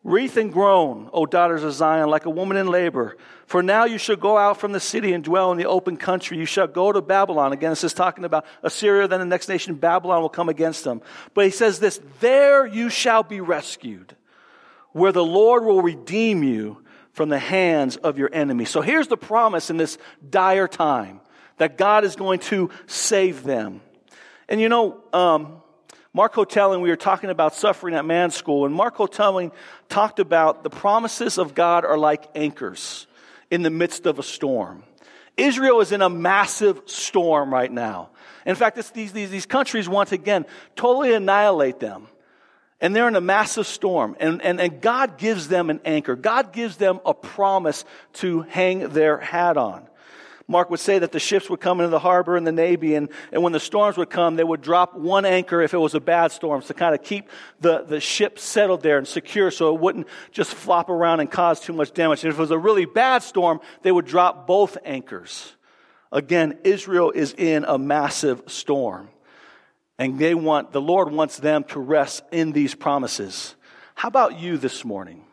Wreath 0.03 0.37
and 0.37 0.51
groan, 0.51 1.09
O 1.13 1.25
daughters 1.25 1.63
of 1.63 1.73
Zion, 1.73 2.09
like 2.09 2.25
a 2.25 2.31
woman 2.31 2.57
in 2.57 2.67
labor. 2.67 3.17
For 3.47 3.63
now 3.63 3.85
you 3.85 3.97
shall 3.97 4.17
go 4.17 4.37
out 4.37 4.59
from 4.59 4.73
the 4.73 4.79
city 4.81 5.13
and 5.13 5.23
dwell 5.23 5.53
in 5.53 5.57
the 5.57 5.67
open 5.67 5.95
country. 5.95 6.37
You 6.37 6.45
shall 6.45 6.67
go 6.67 6.91
to 6.91 7.01
Babylon. 7.01 7.53
Again, 7.53 7.69
this 7.69 7.85
is 7.85 7.93
talking 7.93 8.25
about 8.25 8.45
Assyria, 8.61 9.07
then 9.07 9.21
the 9.21 9.25
next 9.25 9.47
nation, 9.47 9.75
Babylon, 9.75 10.21
will 10.21 10.27
come 10.27 10.49
against 10.49 10.83
them. 10.83 11.01
But 11.33 11.45
he 11.45 11.51
says 11.51 11.79
this, 11.79 12.01
there 12.19 12.67
you 12.67 12.89
shall 12.89 13.23
be 13.23 13.39
rescued, 13.39 14.17
where 14.91 15.13
the 15.13 15.23
Lord 15.23 15.63
will 15.63 15.81
redeem 15.81 16.43
you 16.43 16.83
from 17.13 17.29
the 17.29 17.39
hands 17.39 17.95
of 17.95 18.17
your 18.17 18.29
enemies. 18.33 18.69
So 18.69 18.81
here's 18.81 19.07
the 19.07 19.17
promise 19.17 19.69
in 19.69 19.77
this 19.77 19.97
dire 20.29 20.67
time 20.67 21.21
that 21.55 21.77
God 21.77 22.03
is 22.03 22.17
going 22.17 22.39
to 22.39 22.69
save 22.85 23.43
them. 23.43 23.79
And 24.49 24.59
you 24.59 24.67
know, 24.67 24.99
um, 25.13 25.61
Mark 26.13 26.33
Hotelling, 26.33 26.81
we 26.81 26.89
were 26.89 26.97
talking 26.97 27.29
about 27.29 27.55
suffering 27.55 27.95
at 27.95 28.03
man's 28.03 28.35
school, 28.35 28.65
and 28.65 28.75
Mark 28.75 28.97
Hotelling 28.97 29.53
talked 29.87 30.19
about 30.19 30.63
the 30.63 30.69
promises 30.69 31.37
of 31.37 31.55
God 31.55 31.85
are 31.85 31.97
like 31.97 32.27
anchors 32.35 33.07
in 33.49 33.61
the 33.61 33.69
midst 33.69 34.05
of 34.05 34.19
a 34.19 34.23
storm. 34.23 34.83
Israel 35.35 35.81
is 35.81 35.91
in 35.91 36.01
a 36.01 36.09
massive 36.09 36.81
storm 36.85 37.53
right 37.53 37.71
now. 37.71 38.09
In 38.45 38.55
fact, 38.55 38.77
these, 38.93 39.11
these, 39.11 39.29
these 39.29 39.45
countries 39.45 39.87
once 39.87 40.11
again 40.11 40.45
totally 40.75 41.13
annihilate 41.13 41.79
them. 41.79 42.07
And 42.79 42.95
they're 42.95 43.07
in 43.07 43.15
a 43.15 43.21
massive 43.21 43.67
storm. 43.67 44.15
And, 44.19 44.41
and, 44.41 44.61
and 44.61 44.81
God 44.81 45.17
gives 45.17 45.47
them 45.47 45.69
an 45.69 45.79
anchor. 45.83 46.15
God 46.15 46.53
gives 46.53 46.77
them 46.77 46.99
a 47.05 47.13
promise 47.13 47.85
to 48.13 48.41
hang 48.41 48.89
their 48.89 49.17
hat 49.17 49.57
on. 49.57 49.87
Mark 50.49 50.69
would 50.69 50.79
say 50.79 50.97
that 50.97 51.11
the 51.11 51.19
ships 51.19 51.49
would 51.49 51.59
come 51.59 51.81
into 51.81 51.89
the 51.89 51.99
harbor 51.99 52.37
and 52.37 52.47
the 52.47 52.53
Navy, 52.53 52.95
and, 52.95 53.09
and 53.33 53.43
when 53.43 53.51
the 53.51 53.59
storms 53.59 53.97
would 53.97 54.09
come, 54.09 54.37
they 54.37 54.45
would 54.45 54.61
drop 54.61 54.95
one 54.95 55.25
anchor 55.25 55.61
if 55.61 55.73
it 55.73 55.77
was 55.77 55.93
a 55.93 55.99
bad 55.99 56.31
storm 56.31 56.61
to 56.61 56.73
kind 56.73 56.95
of 56.95 57.03
keep 57.03 57.29
the, 57.59 57.83
the 57.83 57.99
ship 57.99 58.39
settled 58.39 58.81
there 58.81 58.97
and 58.97 59.05
secure 59.05 59.51
so 59.51 59.75
it 59.75 59.81
wouldn't 59.81 60.07
just 60.31 60.53
flop 60.53 60.89
around 60.89 61.19
and 61.19 61.29
cause 61.29 61.59
too 61.59 61.73
much 61.73 61.93
damage. 61.93 62.23
And 62.23 62.31
if 62.31 62.39
it 62.39 62.41
was 62.41 62.51
a 62.51 62.57
really 62.57 62.85
bad 62.85 63.23
storm, 63.23 63.59
they 63.81 63.91
would 63.91 64.05
drop 64.05 64.47
both 64.47 64.77
anchors. 64.85 65.53
Again, 66.13 66.59
Israel 66.63 67.11
is 67.11 67.33
in 67.37 67.65
a 67.65 67.77
massive 67.77 68.43
storm. 68.47 69.09
And 69.99 70.17
they 70.17 70.33
want, 70.33 70.71
the 70.71 70.79
Lord 70.79 71.11
wants 71.11 71.37
them 71.37 71.65
to 71.65 71.79
rest 71.79 72.23
in 72.31 72.53
these 72.53 72.73
promises. 72.73 73.55
How 73.95 74.07
about 74.07 74.39
you 74.39 74.57
this 74.57 74.85
morning? 74.85 75.25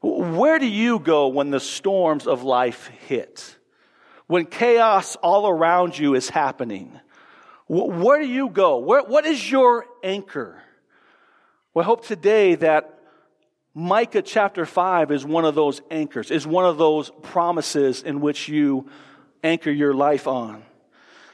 Where 0.00 0.58
do 0.58 0.66
you 0.66 0.98
go 0.98 1.28
when 1.28 1.50
the 1.50 1.60
storms 1.60 2.26
of 2.26 2.42
life 2.42 2.88
hit? 3.06 3.58
When 4.30 4.46
chaos 4.46 5.16
all 5.16 5.48
around 5.48 5.98
you 5.98 6.14
is 6.14 6.30
happening? 6.30 7.00
Where 7.66 8.20
do 8.20 8.28
you 8.28 8.48
go? 8.48 8.78
Where, 8.78 9.02
what 9.02 9.26
is 9.26 9.50
your 9.50 9.86
anchor? 10.04 10.62
Well, 11.74 11.82
I 11.82 11.86
hope 11.86 12.06
today 12.06 12.54
that 12.54 12.96
Micah 13.74 14.22
chapter 14.22 14.66
5 14.66 15.10
is 15.10 15.24
one 15.24 15.44
of 15.44 15.56
those 15.56 15.82
anchors, 15.90 16.30
is 16.30 16.46
one 16.46 16.64
of 16.64 16.78
those 16.78 17.10
promises 17.22 18.04
in 18.04 18.20
which 18.20 18.48
you 18.48 18.88
anchor 19.42 19.72
your 19.72 19.94
life 19.94 20.28
on. 20.28 20.62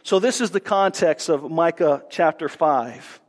So, 0.02 0.18
this 0.18 0.40
is 0.40 0.50
the 0.52 0.58
context 0.58 1.28
of 1.28 1.50
Micah 1.50 2.02
chapter 2.08 2.48
5. 2.48 3.20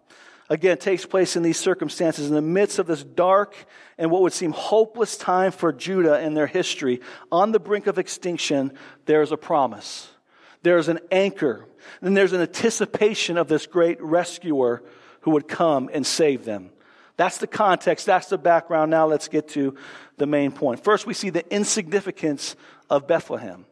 Again, 0.50 0.78
takes 0.78 1.06
place 1.06 1.36
in 1.36 1.44
these 1.44 1.60
circumstances 1.60 2.30
in 2.30 2.34
the 2.34 2.42
midst 2.42 2.80
of 2.80 2.88
this 2.88 3.04
dark 3.04 3.54
and 3.98 4.10
what 4.10 4.22
would 4.22 4.32
seem 4.32 4.52
hopeless 4.52 5.18
time 5.18 5.52
for 5.52 5.74
Judah 5.74 6.16
and 6.16 6.38
their 6.38 6.48
history. 6.48 7.02
On 7.32 7.52
the 7.52 7.60
brink 7.60 7.88
of 7.88 8.00
extinction, 8.00 8.72
there 9.06 9.22
is 9.22 9.34
a 9.34 9.38
promise. 9.38 10.10
There 10.64 10.78
is 10.78 10.88
an 10.88 11.00
anchor. 11.12 11.66
And 12.02 12.16
there's 12.16 12.34
an 12.34 12.42
anticipation 12.42 13.38
of 13.38 13.48
this 13.48 13.68
great 13.68 14.02
rescuer 14.02 14.84
who 15.22 15.32
would 15.32 15.48
come 15.48 15.90
and 15.92 16.06
save 16.06 16.46
them. 16.46 16.70
That's 17.18 17.40
the 17.40 17.48
context. 17.48 18.06
That's 18.06 18.28
the 18.28 18.38
background. 18.38 18.92
Now 18.92 19.08
let's 19.08 19.28
get 19.28 19.50
to 19.50 19.76
the 20.18 20.28
main 20.28 20.52
point. 20.52 20.84
First, 20.84 21.06
we 21.06 21.14
see 21.14 21.30
the 21.30 21.50
insignificance 21.54 22.56
of 22.90 23.08
Bethlehem 23.08 23.66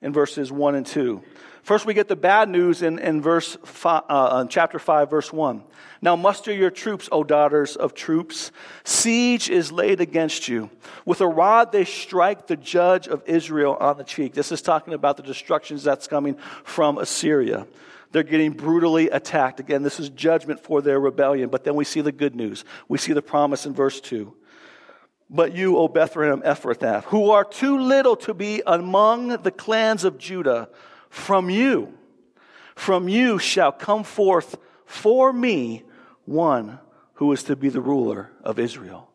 in 0.00 0.12
verses 0.12 0.52
1 0.52 0.74
and 0.74 0.86
2. 0.86 1.22
First, 1.62 1.86
we 1.86 1.94
get 1.94 2.08
the 2.08 2.16
bad 2.16 2.48
news 2.48 2.82
in, 2.82 2.98
in 2.98 3.22
verse 3.22 3.56
five, 3.64 4.02
uh, 4.08 4.44
chapter 4.46 4.80
5, 4.80 5.08
verse 5.08 5.32
1. 5.32 5.62
Now 6.00 6.16
muster 6.16 6.52
your 6.52 6.70
troops, 6.70 7.08
O 7.12 7.22
daughters 7.22 7.76
of 7.76 7.94
troops. 7.94 8.50
Siege 8.82 9.48
is 9.48 9.70
laid 9.70 10.00
against 10.00 10.48
you. 10.48 10.70
With 11.06 11.20
a 11.20 11.28
rod 11.28 11.70
they 11.70 11.84
strike 11.84 12.48
the 12.48 12.56
judge 12.56 13.06
of 13.06 13.22
Israel 13.26 13.76
on 13.78 13.96
the 13.96 14.02
cheek. 14.02 14.34
This 14.34 14.50
is 14.50 14.60
talking 14.60 14.92
about 14.92 15.16
the 15.16 15.22
destructions 15.22 15.84
that's 15.84 16.08
coming 16.08 16.34
from 16.64 16.98
Assyria. 16.98 17.68
They're 18.10 18.24
getting 18.24 18.52
brutally 18.52 19.08
attacked. 19.10 19.60
Again, 19.60 19.84
this 19.84 20.00
is 20.00 20.10
judgment 20.10 20.58
for 20.58 20.82
their 20.82 20.98
rebellion. 20.98 21.48
But 21.48 21.62
then 21.62 21.76
we 21.76 21.84
see 21.84 22.00
the 22.00 22.12
good 22.12 22.34
news. 22.34 22.64
We 22.88 22.98
see 22.98 23.12
the 23.12 23.22
promise 23.22 23.66
in 23.66 23.72
verse 23.72 24.00
2. 24.00 24.34
But 25.30 25.54
you, 25.54 25.78
O 25.78 25.86
Bethlehem 25.86 26.42
Ephrathah, 26.42 27.04
who 27.04 27.30
are 27.30 27.44
too 27.44 27.78
little 27.78 28.16
to 28.16 28.34
be 28.34 28.62
among 28.66 29.28
the 29.28 29.52
clans 29.52 30.02
of 30.02 30.18
Judah, 30.18 30.68
from 31.12 31.50
you, 31.50 31.92
from 32.74 33.06
you 33.06 33.38
shall 33.38 33.70
come 33.70 34.02
forth 34.02 34.56
for 34.86 35.30
me 35.30 35.82
one 36.24 36.78
who 37.14 37.30
is 37.32 37.42
to 37.42 37.54
be 37.54 37.68
the 37.68 37.82
ruler 37.82 38.30
of 38.42 38.58
Israel. 38.58 39.10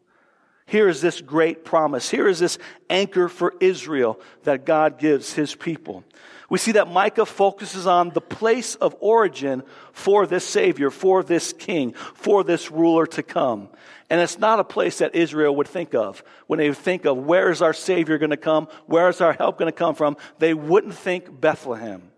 Here 0.67 0.87
is 0.87 1.01
this 1.01 1.21
great 1.21 1.65
promise. 1.65 2.07
Here 2.07 2.27
is 2.27 2.37
this 2.37 2.59
anchor 2.87 3.27
for 3.27 3.55
Israel 3.59 4.21
that 4.43 4.63
God 4.63 4.99
gives 4.99 5.33
his 5.33 5.55
people. 5.55 6.03
We 6.49 6.57
see 6.57 6.73
that 6.73 6.89
Micah 6.89 7.25
focuses 7.25 7.87
on 7.87 8.11
the 8.11 8.21
place 8.21 8.75
of 8.75 8.95
origin 9.01 9.63
for 9.91 10.25
this 10.25 10.45
Savior, 10.45 10.89
for 10.89 11.21
this 11.21 11.51
King, 11.51 11.93
for 11.93 12.43
this 12.43 12.71
ruler 12.71 13.05
to 13.07 13.23
come. 13.23 13.69
And 14.09 14.21
it's 14.21 14.39
not 14.39 14.59
a 14.59 14.63
place 14.63 14.99
that 14.99 15.13
Israel 15.13 15.55
would 15.57 15.67
think 15.67 15.93
of. 15.93 16.23
When 16.47 16.59
they 16.59 16.71
think 16.73 17.05
of 17.05 17.17
where 17.17 17.51
is 17.51 17.61
our 17.61 17.73
Savior 17.73 18.17
going 18.17 18.29
to 18.29 18.37
come? 18.37 18.69
Where 18.85 19.09
is 19.09 19.19
our 19.19 19.33
help 19.33 19.57
going 19.57 19.71
to 19.71 19.77
come 19.77 19.95
from? 19.95 20.15
They 20.39 20.53
wouldn't 20.53 20.95
think 20.95 21.41
Bethlehem. 21.41 22.11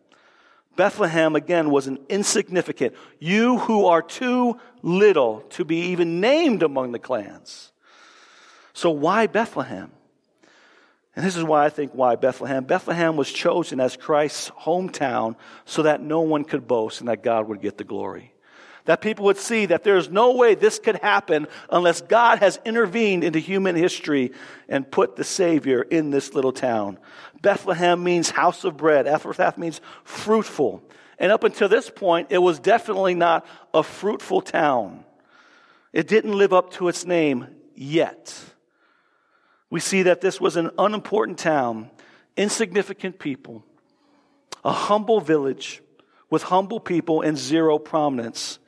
Bethlehem, 0.75 1.35
again, 1.35 1.71
was 1.71 1.87
an 1.87 1.97
insignificant. 2.07 2.95
You 3.17 3.57
who 3.57 3.87
are 3.87 4.03
too 4.03 4.59
little 4.83 5.41
to 5.49 5.65
be 5.65 5.77
even 5.87 6.21
named 6.21 6.61
among 6.61 6.91
the 6.91 6.99
clans. 6.99 7.71
So 8.73 8.91
why 8.91 9.27
Bethlehem? 9.27 9.91
And 11.15 11.25
this 11.25 11.35
is 11.35 11.43
why 11.43 11.65
I 11.65 11.69
think 11.69 11.93
why 11.93 12.15
Bethlehem. 12.15 12.63
Bethlehem 12.63 13.17
was 13.17 13.31
chosen 13.31 13.79
as 13.79 13.97
Christ's 13.97 14.51
hometown 14.51 15.35
so 15.65 15.83
that 15.83 16.01
no 16.01 16.21
one 16.21 16.43
could 16.43 16.67
boast 16.67 16.99
and 17.01 17.09
that 17.09 17.23
God 17.23 17.47
would 17.47 17.61
get 17.61 17.77
the 17.77 17.83
glory 17.83 18.33
that 18.89 19.01
people 19.01 19.25
would 19.25 19.37
see 19.37 19.67
that 19.67 19.83
there's 19.83 20.09
no 20.09 20.35
way 20.35 20.55
this 20.55 20.79
could 20.79 20.95
happen 20.95 21.47
unless 21.69 22.01
God 22.01 22.39
has 22.39 22.59
intervened 22.65 23.23
into 23.23 23.37
human 23.37 23.75
history 23.75 24.31
and 24.67 24.89
put 24.89 25.15
the 25.15 25.23
Savior 25.23 25.83
in 25.83 26.09
this 26.09 26.33
little 26.33 26.51
town. 26.51 26.97
Bethlehem 27.39 28.03
means 28.03 28.31
house 28.31 28.63
of 28.63 28.77
bread. 28.77 29.05
Ephrathah 29.05 29.59
means 29.59 29.79
fruitful. 30.03 30.81
And 31.19 31.31
up 31.31 31.43
until 31.43 31.69
this 31.69 31.91
point, 31.91 32.29
it 32.31 32.39
was 32.39 32.59
definitely 32.59 33.13
not 33.13 33.45
a 33.75 33.83
fruitful 33.83 34.41
town. 34.41 35.05
It 35.93 36.07
didn't 36.07 36.35
live 36.35 36.51
up 36.51 36.71
to 36.73 36.87
its 36.87 37.05
name 37.05 37.45
yet. 37.75 38.35
We 39.69 39.79
see 39.79 40.03
that 40.03 40.21
this 40.21 40.41
was 40.41 40.55
an 40.55 40.71
unimportant 40.77 41.37
town, 41.37 41.91
insignificant 42.35 43.19
people, 43.19 43.63
a 44.63 44.71
humble 44.71 45.21
village 45.21 45.81
with 46.29 46.43
humble 46.43 46.79
people 46.79 47.21
and 47.21 47.37
zero 47.37 47.77
prominence. 47.77 48.59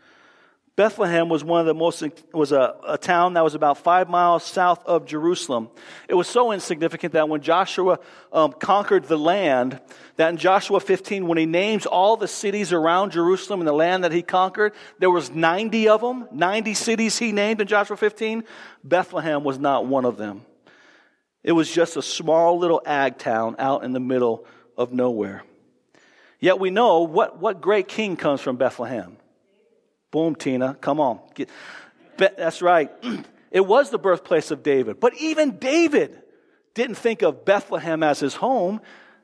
Bethlehem 0.77 1.27
was 1.27 1.43
one 1.43 1.59
of 1.59 1.65
the 1.65 1.73
most, 1.73 2.03
was 2.33 2.51
a, 2.51 2.75
a, 2.87 2.97
town 2.97 3.33
that 3.33 3.43
was 3.43 3.55
about 3.55 3.77
five 3.77 4.09
miles 4.09 4.43
south 4.43 4.83
of 4.85 5.05
Jerusalem. 5.05 5.69
It 6.07 6.13
was 6.13 6.27
so 6.27 6.51
insignificant 6.53 7.13
that 7.13 7.27
when 7.27 7.41
Joshua 7.41 7.99
um, 8.31 8.53
conquered 8.53 9.03
the 9.03 9.17
land, 9.17 9.79
that 10.15 10.29
in 10.29 10.37
Joshua 10.37 10.79
15, 10.79 11.27
when 11.27 11.37
he 11.37 11.45
names 11.45 11.85
all 11.85 12.15
the 12.15 12.27
cities 12.27 12.71
around 12.71 13.11
Jerusalem 13.11 13.59
and 13.59 13.67
the 13.67 13.73
land 13.73 14.05
that 14.05 14.13
he 14.13 14.21
conquered, 14.21 14.73
there 14.97 15.11
was 15.11 15.29
90 15.29 15.89
of 15.89 16.01
them, 16.01 16.27
90 16.31 16.73
cities 16.73 17.19
he 17.19 17.31
named 17.31 17.59
in 17.59 17.67
Joshua 17.67 17.97
15. 17.97 18.43
Bethlehem 18.83 19.43
was 19.43 19.59
not 19.59 19.85
one 19.85 20.05
of 20.05 20.17
them. 20.17 20.45
It 21.43 21.53
was 21.53 21.71
just 21.71 21.97
a 21.97 22.01
small 22.01 22.59
little 22.59 22.81
ag 22.85 23.17
town 23.17 23.55
out 23.57 23.83
in 23.83 23.93
the 23.93 23.99
middle 23.99 24.45
of 24.77 24.93
nowhere. 24.93 25.43
Yet 26.39 26.59
we 26.59 26.69
know 26.69 27.01
what, 27.01 27.39
what 27.39 27.61
great 27.61 27.87
king 27.87 28.15
comes 28.15 28.41
from 28.41 28.57
Bethlehem. 28.57 29.17
Boom, 30.11 30.35
Tina, 30.35 30.75
come 30.75 30.99
on. 30.99 31.19
Get, 31.35 31.49
that's 32.17 32.61
right. 32.61 32.91
It 33.51 33.67
was 33.67 33.89
the 33.89 33.99
birthplace 33.99 34.49
of 34.51 34.63
David. 34.63 35.01
But 35.01 35.13
even 35.17 35.57
David 35.57 36.17
didn't 36.73 36.95
think 36.95 37.21
of 37.21 37.43
Bethlehem 37.43 38.01
as 38.01 38.21
his 38.21 38.33
home. 38.33 38.79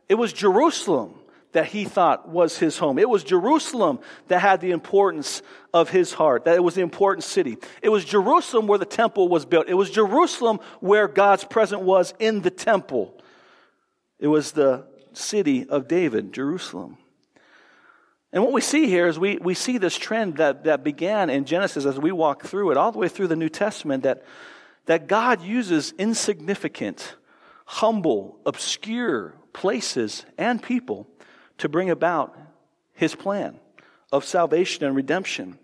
It 0.10 0.16
was 0.16 0.34
Jerusalem 0.34 1.16
that 1.54 1.68
he 1.68 1.86
thought 1.86 2.28
was 2.28 2.58
his 2.58 2.78
home. 2.78 3.00
It 3.00 3.10
was 3.10 3.24
Jerusalem 3.24 4.00
that 4.28 4.40
had 4.40 4.62
the 4.62 4.72
importance 4.72 5.42
of 5.74 5.90
his 5.90 6.14
heart, 6.14 6.46
that 6.46 6.56
it 6.56 6.64
was 6.64 6.76
the 6.76 6.82
important 6.82 7.24
city. 7.24 7.58
It 7.82 7.90
was 7.90 8.04
Jerusalem 8.04 8.68
where 8.68 8.78
the 8.78 8.86
temple 8.86 9.28
was 9.30 9.46
built. 9.46 9.70
It 9.70 9.74
was 9.74 9.90
Jerusalem 9.90 10.60
where 10.80 11.08
God's 11.08 11.44
presence 11.44 11.82
was 11.82 12.14
in 12.20 12.42
the 12.42 12.52
temple. 12.52 13.20
It 14.20 14.28
was 14.28 14.52
the 14.52 14.86
city 15.14 15.68
of 15.68 15.88
David, 15.88 16.34
Jerusalem. 16.34 16.98
And 18.34 18.44
what 18.44 18.52
we 18.52 18.62
see 18.62 18.88
here 18.88 19.08
is 19.08 19.18
we, 19.18 19.38
we 19.38 19.54
see 19.54 19.78
this 19.78 19.98
trend 19.98 20.38
that, 20.38 20.66
that 20.66 20.84
began 20.84 21.30
in 21.30 21.46
Genesis 21.46 21.86
as 21.86 21.98
we 21.98 22.12
walk 22.12 22.44
through 22.44 22.72
it, 22.72 22.78
all 22.78 22.92
the 22.92 23.00
way 23.00 23.08
through 23.08 23.28
the 23.28 23.36
New 23.36 23.50
Testament, 23.50 24.04
that, 24.04 24.26
that 24.86 25.08
God 25.08 25.42
uses 25.42 25.94
insignificant, 25.98 27.16
humble, 27.66 28.38
obscure 28.46 29.34
places 29.54 30.26
and 30.38 30.62
people 30.62 31.08
to 31.60 31.70
bring 31.70 31.90
about 31.90 32.38
his 32.94 33.16
plan 33.16 33.60
of 34.12 34.26
salvation 34.26 34.86
and 34.86 34.96
redemption. 34.96 35.58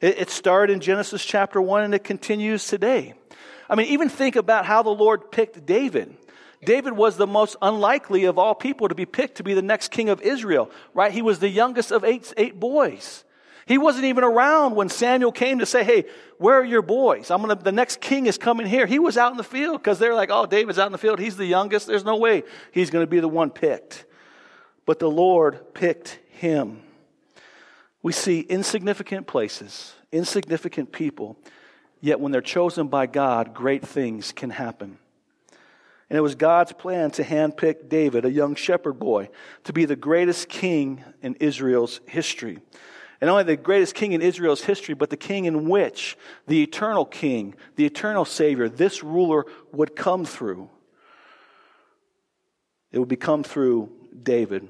It, 0.00 0.18
it 0.18 0.30
started 0.30 0.72
in 0.72 0.80
Genesis 0.80 1.24
chapter 1.24 1.60
1 1.60 1.84
and 1.84 1.94
it 1.94 2.04
continues 2.04 2.66
today. 2.66 3.14
I 3.68 3.74
mean, 3.74 3.88
even 3.88 4.08
think 4.08 4.36
about 4.36 4.66
how 4.66 4.82
the 4.82 4.90
Lord 4.90 5.30
picked 5.30 5.66
David. 5.66 6.16
David 6.64 6.94
was 6.94 7.16
the 7.16 7.26
most 7.26 7.56
unlikely 7.60 8.24
of 8.24 8.38
all 8.38 8.54
people 8.54 8.88
to 8.88 8.94
be 8.94 9.06
picked 9.06 9.36
to 9.36 9.42
be 9.42 9.54
the 9.54 9.62
next 9.62 9.90
king 9.90 10.08
of 10.08 10.22
Israel, 10.22 10.70
right? 10.94 11.12
He 11.12 11.22
was 11.22 11.38
the 11.38 11.48
youngest 11.48 11.90
of 11.90 12.04
eight, 12.04 12.32
eight 12.36 12.58
boys. 12.58 13.24
He 13.66 13.78
wasn't 13.78 14.04
even 14.04 14.22
around 14.22 14.76
when 14.76 14.88
Samuel 14.88 15.32
came 15.32 15.58
to 15.58 15.66
say, 15.66 15.82
Hey, 15.82 16.04
where 16.38 16.60
are 16.60 16.64
your 16.64 16.82
boys? 16.82 17.32
I'm 17.32 17.40
gonna, 17.40 17.56
the 17.56 17.72
next 17.72 18.00
king 18.00 18.26
is 18.26 18.38
coming 18.38 18.64
here. 18.66 18.86
He 18.86 19.00
was 19.00 19.18
out 19.18 19.32
in 19.32 19.36
the 19.36 19.44
field 19.44 19.82
because 19.82 19.98
they're 19.98 20.14
like, 20.14 20.30
Oh, 20.30 20.46
David's 20.46 20.78
out 20.78 20.86
in 20.86 20.92
the 20.92 20.98
field. 20.98 21.18
He's 21.18 21.36
the 21.36 21.46
youngest. 21.46 21.88
There's 21.88 22.04
no 22.04 22.16
way 22.16 22.44
he's 22.70 22.90
going 22.90 23.02
to 23.02 23.10
be 23.10 23.18
the 23.18 23.28
one 23.28 23.50
picked. 23.50 24.05
But 24.86 24.98
the 24.98 25.10
Lord 25.10 25.74
picked 25.74 26.18
him. 26.30 26.80
We 28.02 28.12
see 28.12 28.40
insignificant 28.40 29.26
places, 29.26 29.94
insignificant 30.12 30.92
people, 30.92 31.36
Yet 32.00 32.20
when 32.20 32.32
they're 32.32 32.40
chosen 32.40 32.88
by 32.88 33.06
God, 33.06 33.54
great 33.54 33.86
things 33.86 34.32
can 34.32 34.50
happen. 34.50 34.98
And 36.08 36.16
it 36.16 36.20
was 36.20 36.36
God's 36.36 36.72
plan 36.72 37.10
to 37.12 37.24
handpick 37.24 37.88
David, 37.88 38.24
a 38.24 38.30
young 38.30 38.54
shepherd 38.54 38.98
boy, 38.98 39.28
to 39.64 39.72
be 39.72 39.86
the 39.86 39.96
greatest 39.96 40.48
king 40.48 41.02
in 41.20 41.34
Israel's 41.40 42.00
history. 42.06 42.58
And 43.20 43.26
not 43.26 43.32
only 43.32 43.44
the 43.44 43.56
greatest 43.56 43.94
king 43.94 44.12
in 44.12 44.22
Israel's 44.22 44.62
history, 44.62 44.94
but 44.94 45.10
the 45.10 45.16
king 45.16 45.46
in 45.46 45.68
which 45.68 46.16
the 46.46 46.62
eternal 46.62 47.04
king, 47.04 47.54
the 47.74 47.86
eternal 47.86 48.24
savior, 48.24 48.68
this 48.68 49.02
ruler 49.02 49.46
would 49.72 49.96
come 49.96 50.24
through. 50.24 50.68
It 52.92 53.00
would 53.00 53.08
become 53.08 53.42
through 53.42 53.90
David. 54.22 54.68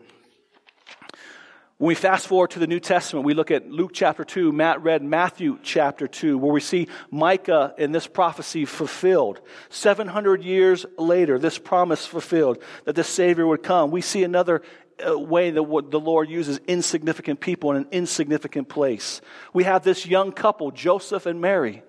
When 1.79 1.89
we 1.89 1.95
fast 1.95 2.27
forward 2.27 2.53
to 2.53 2.59
the 2.59 2.67
New 2.67 2.81
Testament, 2.81 3.27
we 3.27 3.35
look 3.35 3.51
at 3.51 3.71
Luke 3.71 3.91
chapter 3.93 4.25
2, 4.25 4.51
Matt 4.51 4.83
read 4.83 5.03
Matthew 5.03 5.59
chapter 5.63 6.09
2, 6.09 6.39
where 6.39 6.51
we 6.51 6.61
see 6.61 6.89
Micah 7.11 7.75
in 7.77 7.93
this 7.93 8.07
prophecy 8.07 8.65
fulfilled. 8.65 9.43
700 9.69 10.43
years 10.43 10.87
later, 10.97 11.39
this 11.39 11.59
promise 11.59 12.07
fulfilled 12.07 12.63
that 12.87 12.95
the 12.95 13.05
Savior 13.05 13.47
would 13.47 13.63
come. 13.63 13.91
We 13.91 14.01
see 14.01 14.25
another 14.25 14.63
uh, 15.07 15.19
way 15.19 15.51
that 15.51 15.91
the 15.91 16.01
Lord 16.01 16.31
uses 16.31 16.61
insignificant 16.67 17.41
people 17.41 17.73
in 17.73 17.77
an 17.77 17.89
insignificant 17.93 18.71
place. 18.71 19.21
We 19.53 19.65
have 19.65 19.85
this 19.85 20.07
young 20.07 20.33
couple, 20.33 20.71
Joseph 20.71 21.27
and 21.27 21.43
Mary. 21.43 21.83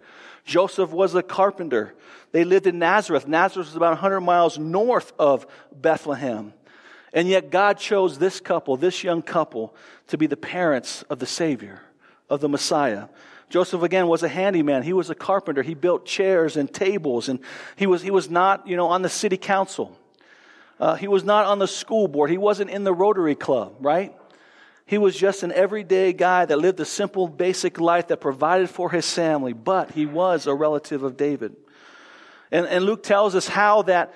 Joseph 0.43 0.89
was 0.89 1.15
a 1.15 1.23
carpenter. 1.23 1.95
They 2.33 2.43
lived 2.43 2.67
in 2.67 2.77
Nazareth. 2.77 3.25
Nazareth 3.25 3.67
was 3.67 3.75
about 3.77 3.91
100 3.91 4.19
miles 4.19 4.59
north 4.59 5.13
of 5.17 5.47
Bethlehem. 5.73 6.51
And 7.13 7.27
yet 7.27 7.49
God 7.49 7.77
chose 7.77 8.17
this 8.19 8.39
couple, 8.39 8.77
this 8.77 9.03
young 9.03 9.21
couple, 9.21 9.75
to 10.07 10.17
be 10.17 10.27
the 10.27 10.37
parents 10.37 11.03
of 11.03 11.19
the 11.19 11.25
Savior, 11.25 11.81
of 12.29 12.41
the 12.41 12.49
Messiah. 12.49 13.07
Joseph 13.49 13.81
again 13.81 14.07
was 14.07 14.23
a 14.23 14.27
handyman. 14.27 14.83
He 14.83 14.93
was 14.93 15.09
a 15.09 15.15
carpenter. 15.15 15.61
He 15.61 15.73
built 15.73 16.05
chairs 16.05 16.57
and 16.57 16.71
tables 16.71 17.29
and 17.29 17.39
he 17.75 17.87
was, 17.87 18.01
he 18.01 18.11
was 18.11 18.29
not, 18.29 18.67
you 18.67 18.75
know, 18.75 18.87
on 18.87 19.01
the 19.01 19.09
city 19.09 19.37
council. 19.37 19.97
Uh, 20.79 20.95
he 20.95 21.07
was 21.07 21.23
not 21.23 21.45
on 21.45 21.59
the 21.59 21.67
school 21.67 22.07
board. 22.07 22.29
He 22.29 22.37
wasn't 22.37 22.69
in 22.69 22.83
the 22.83 22.93
Rotary 22.93 23.35
Club, 23.35 23.75
right? 23.79 24.15
He 24.85 24.97
was 24.97 25.17
just 25.17 25.43
an 25.43 25.51
everyday 25.51 26.13
guy 26.13 26.45
that 26.45 26.59
lived 26.59 26.79
a 26.79 26.85
simple, 26.85 27.27
basic 27.27 27.79
life 27.79 28.07
that 28.07 28.21
provided 28.21 28.69
for 28.69 28.91
his 28.91 29.11
family, 29.11 29.53
but 29.53 29.91
he 29.91 30.05
was 30.05 30.45
a 30.45 30.53
relative 30.53 31.03
of 31.03 31.17
David. 31.17 31.55
And, 32.51 32.65
and 32.67 32.85
Luke 32.85 33.03
tells 33.03 33.35
us 33.35 33.47
how 33.47 33.81
that 33.83 34.13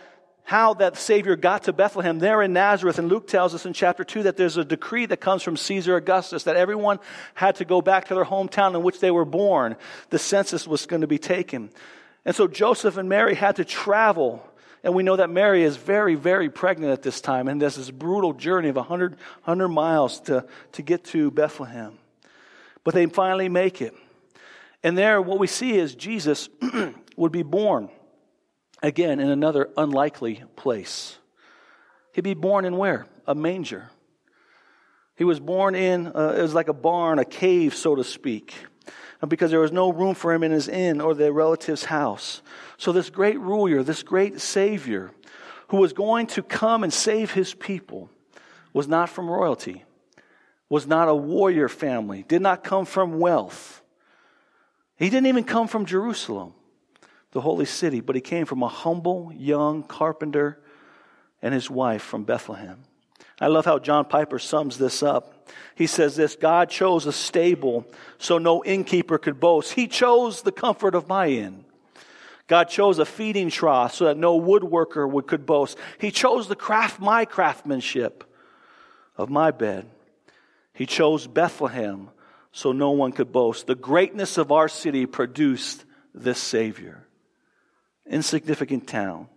how 0.51 0.73
that 0.73 0.97
Savior 0.97 1.37
got 1.37 1.63
to 1.63 1.71
Bethlehem 1.71 2.19
there 2.19 2.41
in 2.41 2.51
Nazareth. 2.51 2.99
And 2.99 3.07
Luke 3.07 3.25
tells 3.25 3.55
us 3.55 3.65
in 3.65 3.71
chapter 3.71 4.03
2 4.03 4.23
that 4.23 4.35
there's 4.35 4.57
a 4.57 4.65
decree 4.65 5.05
that 5.05 5.21
comes 5.21 5.43
from 5.43 5.55
Caesar 5.55 5.95
Augustus 5.95 6.43
that 6.43 6.57
everyone 6.57 6.99
had 7.35 7.55
to 7.55 7.63
go 7.63 7.81
back 7.81 8.09
to 8.09 8.15
their 8.15 8.25
hometown 8.25 8.75
in 8.75 8.83
which 8.83 8.99
they 8.99 9.11
were 9.11 9.23
born. 9.23 9.77
The 10.09 10.19
census 10.19 10.67
was 10.67 10.85
going 10.85 11.03
to 11.03 11.07
be 11.07 11.17
taken. 11.17 11.69
And 12.25 12.35
so 12.35 12.49
Joseph 12.49 12.97
and 12.97 13.07
Mary 13.07 13.33
had 13.33 13.55
to 13.55 13.63
travel. 13.63 14.45
And 14.83 14.93
we 14.93 15.03
know 15.03 15.15
that 15.15 15.29
Mary 15.29 15.63
is 15.63 15.77
very, 15.77 16.15
very 16.15 16.49
pregnant 16.49 16.91
at 16.91 17.01
this 17.01 17.21
time. 17.21 17.47
And 17.47 17.61
there's 17.61 17.77
this 17.77 17.89
brutal 17.89 18.33
journey 18.33 18.67
of 18.67 18.75
100, 18.75 19.11
100 19.45 19.69
miles 19.69 20.19
to, 20.21 20.45
to 20.73 20.81
get 20.81 21.05
to 21.05 21.31
Bethlehem. 21.31 21.97
But 22.83 22.93
they 22.93 23.05
finally 23.05 23.47
make 23.47 23.81
it. 23.81 23.95
And 24.83 24.97
there, 24.97 25.21
what 25.21 25.39
we 25.39 25.47
see 25.47 25.77
is 25.77 25.95
Jesus 25.95 26.49
would 27.15 27.31
be 27.31 27.43
born 27.43 27.89
again 28.81 29.19
in 29.19 29.29
another 29.29 29.69
unlikely 29.77 30.43
place. 30.55 31.17
He'd 32.13 32.21
be 32.21 32.33
born 32.33 32.65
in 32.65 32.77
where? 32.77 33.07
A 33.27 33.35
manger. 33.35 33.89
He 35.15 35.23
was 35.23 35.39
born 35.39 35.75
in, 35.75 36.07
uh, 36.07 36.35
it 36.37 36.41
was 36.41 36.53
like 36.53 36.67
a 36.67 36.73
barn, 36.73 37.19
a 37.19 37.25
cave, 37.25 37.75
so 37.75 37.95
to 37.95 38.03
speak, 38.03 38.55
because 39.27 39.51
there 39.51 39.59
was 39.59 39.71
no 39.71 39.91
room 39.91 40.15
for 40.15 40.33
him 40.33 40.43
in 40.43 40.51
his 40.51 40.67
inn 40.67 40.99
or 40.99 41.13
the 41.13 41.31
relative's 41.31 41.85
house. 41.85 42.41
So, 42.77 42.91
this 42.91 43.09
great 43.09 43.39
ruler, 43.39 43.83
this 43.83 44.01
great 44.01 44.41
Savior, 44.41 45.11
who 45.67 45.77
was 45.77 45.93
going 45.93 46.27
to 46.27 46.41
come 46.41 46.83
and 46.83 46.91
save 46.91 47.31
his 47.31 47.53
people, 47.53 48.09
was 48.73 48.87
not 48.87 49.09
from 49.09 49.29
royalty, 49.29 49.83
was 50.69 50.87
not 50.87 51.07
a 51.07 51.15
warrior 51.15 51.69
family, 51.69 52.25
did 52.27 52.41
not 52.41 52.63
come 52.63 52.85
from 52.85 53.19
wealth. 53.19 53.83
He 54.95 55.09
didn't 55.09 55.27
even 55.27 55.43
come 55.43 55.67
from 55.67 55.85
Jerusalem 55.85 56.53
the 57.31 57.41
holy 57.41 57.65
city, 57.65 58.01
but 58.01 58.15
he 58.15 58.21
came 58.21 58.45
from 58.45 58.63
a 58.63 58.67
humble 58.67 59.31
young 59.35 59.83
carpenter 59.83 60.59
and 61.41 61.53
his 61.53 61.69
wife 61.69 62.01
from 62.01 62.23
Bethlehem. 62.23 62.83
I 63.39 63.47
love 63.47 63.65
how 63.65 63.79
John 63.79 64.05
Piper 64.05 64.37
sums 64.37 64.77
this 64.77 65.01
up. 65.01 65.49
He 65.75 65.87
says 65.87 66.15
this 66.15 66.35
God 66.35 66.69
chose 66.69 67.05
a 67.05 67.11
stable 67.11 67.85
so 68.19 68.37
no 68.37 68.63
innkeeper 68.63 69.17
could 69.17 69.39
boast. 69.39 69.73
He 69.73 69.87
chose 69.87 70.43
the 70.43 70.51
comfort 70.51 70.93
of 70.93 71.07
my 71.07 71.27
inn. 71.27 71.65
God 72.47 72.65
chose 72.65 72.99
a 72.99 73.05
feeding 73.05 73.49
trough 73.49 73.95
so 73.95 74.05
that 74.05 74.17
no 74.17 74.39
woodworker 74.39 75.09
would, 75.09 75.25
could 75.25 75.45
boast. 75.45 75.77
He 75.99 76.11
chose 76.11 76.47
the 76.47 76.55
craft, 76.55 76.99
my 76.99 77.25
craftsmanship 77.25 78.25
of 79.17 79.29
my 79.29 79.51
bed. 79.51 79.87
He 80.73 80.85
chose 80.85 81.27
Bethlehem 81.27 82.09
so 82.51 82.73
no 82.73 82.91
one 82.91 83.13
could 83.13 83.31
boast. 83.31 83.67
The 83.67 83.75
greatness 83.75 84.37
of 84.37 84.51
our 84.51 84.67
city 84.67 85.05
produced 85.05 85.85
this 86.13 86.39
Savior 86.39 87.07
insignificant 88.05 88.87
town 88.87 89.27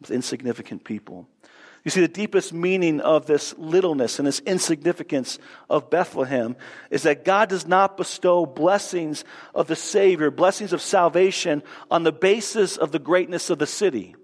with 0.00 0.10
insignificant 0.10 0.84
people. 0.84 1.28
You 1.84 1.90
see, 1.90 2.00
the 2.00 2.08
deepest 2.08 2.52
meaning 2.52 3.00
of 3.00 3.26
this 3.26 3.54
littleness 3.56 4.18
and 4.18 4.26
this 4.26 4.40
insignificance 4.40 5.38
of 5.70 5.90
Bethlehem 5.90 6.56
is 6.90 7.04
that 7.04 7.24
God 7.24 7.48
does 7.48 7.66
not 7.66 7.96
bestow 7.96 8.44
blessings 8.44 9.24
of 9.54 9.68
the 9.68 9.76
Savior, 9.76 10.30
blessings 10.30 10.72
of 10.72 10.82
salvation 10.82 11.62
on 11.90 12.02
the 12.02 12.12
basis 12.12 12.76
of 12.76 12.92
the 12.92 12.98
greatness 12.98 13.48
of 13.48 13.58
the 13.58 13.66
city 13.66 14.16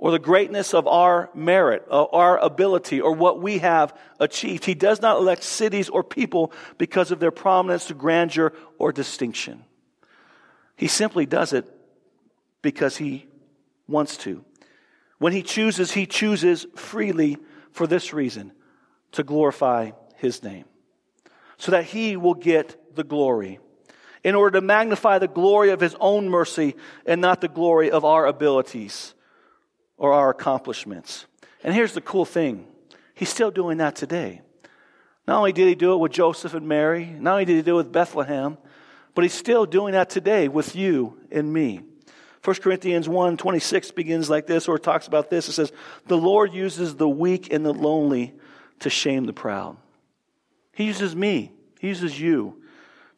or 0.00 0.10
the 0.10 0.18
greatness 0.18 0.72
of 0.72 0.86
our 0.86 1.28
merit, 1.34 1.84
or 1.90 2.14
our 2.14 2.38
ability, 2.38 3.02
or 3.02 3.12
what 3.12 3.38
we 3.38 3.58
have 3.58 3.94
achieved. 4.18 4.64
He 4.64 4.72
does 4.72 5.02
not 5.02 5.18
elect 5.18 5.42
cities 5.42 5.90
or 5.90 6.02
people 6.02 6.52
because 6.78 7.10
of 7.10 7.20
their 7.20 7.30
prominence, 7.30 7.92
grandeur, 7.92 8.54
or 8.78 8.92
distinction. 8.92 9.62
He 10.74 10.88
simply 10.88 11.26
does 11.26 11.52
it 11.52 11.66
because 12.62 12.96
he 12.96 13.26
wants 13.88 14.16
to. 14.18 14.44
When 15.18 15.32
he 15.32 15.42
chooses, 15.42 15.92
he 15.92 16.06
chooses 16.06 16.66
freely 16.76 17.36
for 17.72 17.86
this 17.86 18.12
reason 18.12 18.52
to 19.12 19.22
glorify 19.22 19.90
his 20.16 20.42
name, 20.42 20.64
so 21.58 21.72
that 21.72 21.84
he 21.84 22.16
will 22.16 22.34
get 22.34 22.94
the 22.94 23.04
glory. 23.04 23.58
In 24.22 24.34
order 24.34 24.60
to 24.60 24.66
magnify 24.66 25.18
the 25.18 25.28
glory 25.28 25.70
of 25.70 25.80
his 25.80 25.96
own 25.98 26.28
mercy 26.28 26.76
and 27.06 27.20
not 27.20 27.40
the 27.40 27.48
glory 27.48 27.90
of 27.90 28.04
our 28.04 28.26
abilities 28.26 29.14
or 29.96 30.12
our 30.12 30.30
accomplishments. 30.30 31.26
And 31.64 31.74
here's 31.74 31.94
the 31.94 32.00
cool 32.00 32.24
thing 32.24 32.66
he's 33.14 33.30
still 33.30 33.50
doing 33.50 33.78
that 33.78 33.96
today. 33.96 34.42
Not 35.26 35.38
only 35.38 35.52
did 35.52 35.68
he 35.68 35.74
do 35.74 35.92
it 35.92 35.98
with 35.98 36.12
Joseph 36.12 36.54
and 36.54 36.66
Mary, 36.66 37.06
not 37.06 37.32
only 37.32 37.44
did 37.44 37.56
he 37.56 37.62
do 37.62 37.74
it 37.74 37.84
with 37.84 37.92
Bethlehem, 37.92 38.58
but 39.14 39.22
he's 39.22 39.34
still 39.34 39.66
doing 39.66 39.92
that 39.92 40.10
today 40.10 40.48
with 40.48 40.74
you 40.74 41.18
and 41.30 41.52
me. 41.52 41.80
1 42.42 42.56
Corinthians 42.56 43.08
1 43.08 43.36
26 43.36 43.90
begins 43.90 44.30
like 44.30 44.46
this, 44.46 44.66
or 44.66 44.78
talks 44.78 45.06
about 45.06 45.28
this. 45.28 45.48
It 45.48 45.52
says, 45.52 45.72
The 46.06 46.16
Lord 46.16 46.54
uses 46.54 46.94
the 46.96 47.08
weak 47.08 47.52
and 47.52 47.64
the 47.64 47.74
lonely 47.74 48.34
to 48.80 48.88
shame 48.88 49.26
the 49.26 49.32
proud. 49.32 49.76
He 50.72 50.84
uses 50.84 51.14
me, 51.14 51.52
He 51.78 51.88
uses 51.88 52.18
you 52.18 52.62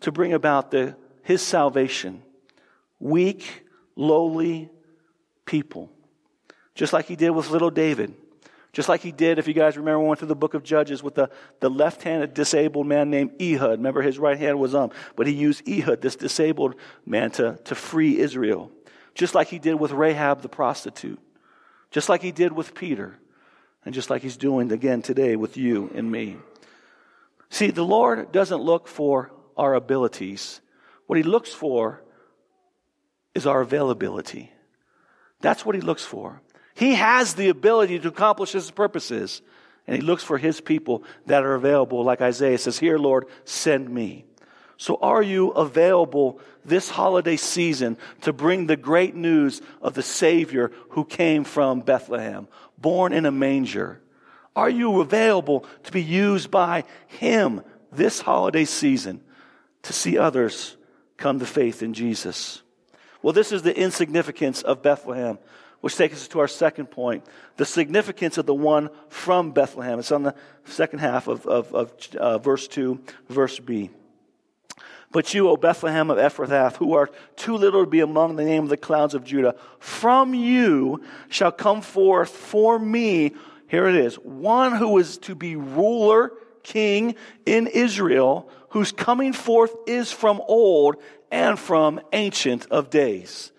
to 0.01 0.11
bring 0.11 0.33
about 0.33 0.73
the, 0.73 0.97
His 1.23 1.41
salvation. 1.41 2.23
Weak, 2.99 3.65
lowly 3.95 4.71
people. 5.45 5.91
Just 6.75 6.93
like 6.93 7.07
He 7.07 7.15
did 7.15 7.31
with 7.31 7.51
little 7.51 7.71
David. 7.71 8.15
Just 8.73 8.89
like 8.89 9.03
he 9.03 9.13
did, 9.13 9.39
if 9.39 9.47
you 9.47 9.53
guys 9.53 9.77
remember, 9.77 10.01
we 10.01 10.07
went 10.07 10.19
through 10.19 10.29
the 10.29 10.35
book 10.35 10.55
of 10.55 10.63
Judges 10.63 11.03
with 11.03 11.15
the, 11.15 11.29
the 11.61 11.69
left 11.69 12.05
handed 12.05 12.33
disabled 12.33 12.87
man 12.87 13.11
named 13.11 13.33
Ehud. 13.39 13.73
Remember, 13.73 14.01
his 14.01 14.19
right 14.19 14.39
hand 14.39 14.59
was 14.59 14.75
um, 14.75 14.91
but 15.15 15.27
he 15.27 15.35
used 15.35 15.69
Ehud, 15.69 16.01
this 16.01 16.17
disabled 16.17 16.77
man, 17.05 17.31
to, 17.33 17.59
to 17.65 17.75
free 17.75 18.19
Israel 18.19 18.73
just 19.15 19.35
like 19.35 19.49
he 19.49 19.59
did 19.59 19.75
with 19.75 19.93
Rahab 19.93 20.43
the 20.43 20.49
prostitute, 20.49 21.21
just 21.91 22.09
like 22.09 22.23
he 22.23 22.33
did 22.33 22.53
with 22.53 22.75
Peter, 22.75 23.19
and 23.85 23.95
just 23.95 24.11
like 24.11 24.23
he's 24.23 24.37
doing 24.37 24.71
again 24.73 25.03
today 25.03 25.37
with 25.37 25.57
you 25.57 25.91
and 25.95 26.11
me. 26.11 26.37
See, 27.51 27.71
the 27.71 27.85
Lord 27.85 28.33
doesn't 28.33 28.63
look 28.63 28.89
for 28.89 29.33
our 29.57 29.75
abilities. 29.75 30.61
What 31.07 31.19
he 31.19 31.23
looks 31.23 31.53
for 31.53 32.03
is 33.35 33.47
our 33.47 33.61
availability. 33.61 34.51
That's 35.41 35.67
what 35.67 35.75
he 35.75 35.81
looks 35.81 36.05
for. 36.05 36.41
He 36.75 36.95
has 36.95 37.35
the 37.35 37.49
ability 37.49 37.99
to 37.99 38.09
accomplish 38.09 38.53
his 38.53 38.71
purposes, 38.71 39.43
and 39.87 39.97
he 39.97 40.03
looks 40.03 40.23
for 40.23 40.39
his 40.39 40.61
people 40.61 41.05
that 41.27 41.45
are 41.45 41.55
available, 41.55 42.05
like 42.05 42.23
Isaiah 42.23 42.59
says, 42.59 42.79
Here, 42.79 42.99
Lord, 42.99 43.27
send 43.45 43.91
me. 43.91 44.25
So, 44.83 44.99
are 45.01 45.23
you 45.23 45.51
available 45.51 46.41
this 46.65 46.91
holiday 46.91 47.37
season 47.37 47.97
to 48.23 48.33
bring 48.33 48.67
the 48.67 48.77
great 48.77 49.15
news 49.15 49.63
of 49.81 49.95
the 49.95 50.03
Savior 50.03 50.73
who 50.89 51.05
came 51.05 51.45
from 51.45 51.83
Bethlehem, 51.83 52.49
born 52.79 53.13
in 53.13 53.25
a 53.25 53.31
manger? 53.31 54.01
Are 54.57 54.69
you 54.69 55.01
available 55.01 55.67
to 55.85 55.93
be 55.93 56.03
used 56.03 56.51
by 56.51 56.83
Him 57.07 57.63
this 57.93 58.21
holiday 58.21 58.65
season 58.65 59.21
to 59.83 59.93
see 59.93 60.19
others 60.19 60.77
come 61.17 61.39
to 61.39 61.47
faith 61.47 61.85
in 61.85 61.95
Jesus? 61.95 62.61
Well, 63.23 63.33
this 63.33 63.53
is 63.53 63.63
the 63.63 63.79
insignificance 63.79 64.63
of 64.63 64.83
Bethlehem, 64.83 65.39
which 65.81 65.95
takes 65.95 66.17
us 66.17 66.27
to 66.27 66.41
our 66.41 66.49
second 66.49 66.87
point 66.87 67.25
the 67.57 67.67
significance 67.67 68.37
of 68.37 68.47
the 68.47 68.53
one 68.55 68.91
from 69.11 69.53
Bethlehem. 69.53 70.01
It's 70.01 70.11
on 70.11 70.25
the 70.25 70.35
second 70.65 70.99
half 70.99 71.29
of, 71.29 71.47
of, 71.47 71.73
of 71.73 72.17
uh, 72.17 72.39
verse 72.39 72.67
2, 72.67 72.99
verse 73.29 73.61
B. 73.61 73.91
But 75.13 75.35
you, 75.35 75.51
O 75.51 75.57
Bethlehem 75.59 76.11
of 76.11 76.17
Ephrathah, 76.17 76.77
who 76.77 76.95
are 76.95 77.11
too 77.37 77.57
little 77.57 77.85
to 77.85 77.91
be 77.91 78.01
among 78.01 78.37
the 78.37 78.45
name 78.45 78.65
of 78.65 78.71
the 78.71 78.79
clouds 78.79 79.15
of 79.15 79.25
Judah, 79.25 79.55
from 79.79 80.35
you 80.35 81.03
shall 81.29 81.53
come 81.53 81.83
forth 81.83 82.31
for 82.31 82.79
me, 82.79 83.33
here 83.69 83.87
it 83.87 83.95
is, 83.95 84.17
one 84.17 84.75
who 84.75 84.97
is 84.99 85.19
to 85.19 85.35
be 85.35 85.55
ruler, 85.55 86.33
king 86.63 87.15
in 87.45 87.67
Israel, 87.67 88.49
whose 88.71 88.91
coming 88.91 89.35
forth 89.35 89.75
is 89.87 90.11
from 90.11 90.41
old 90.49 90.97
and 91.31 91.59
from 91.59 92.01
ancient 92.13 92.67
of 92.71 92.89
days. 92.89 93.53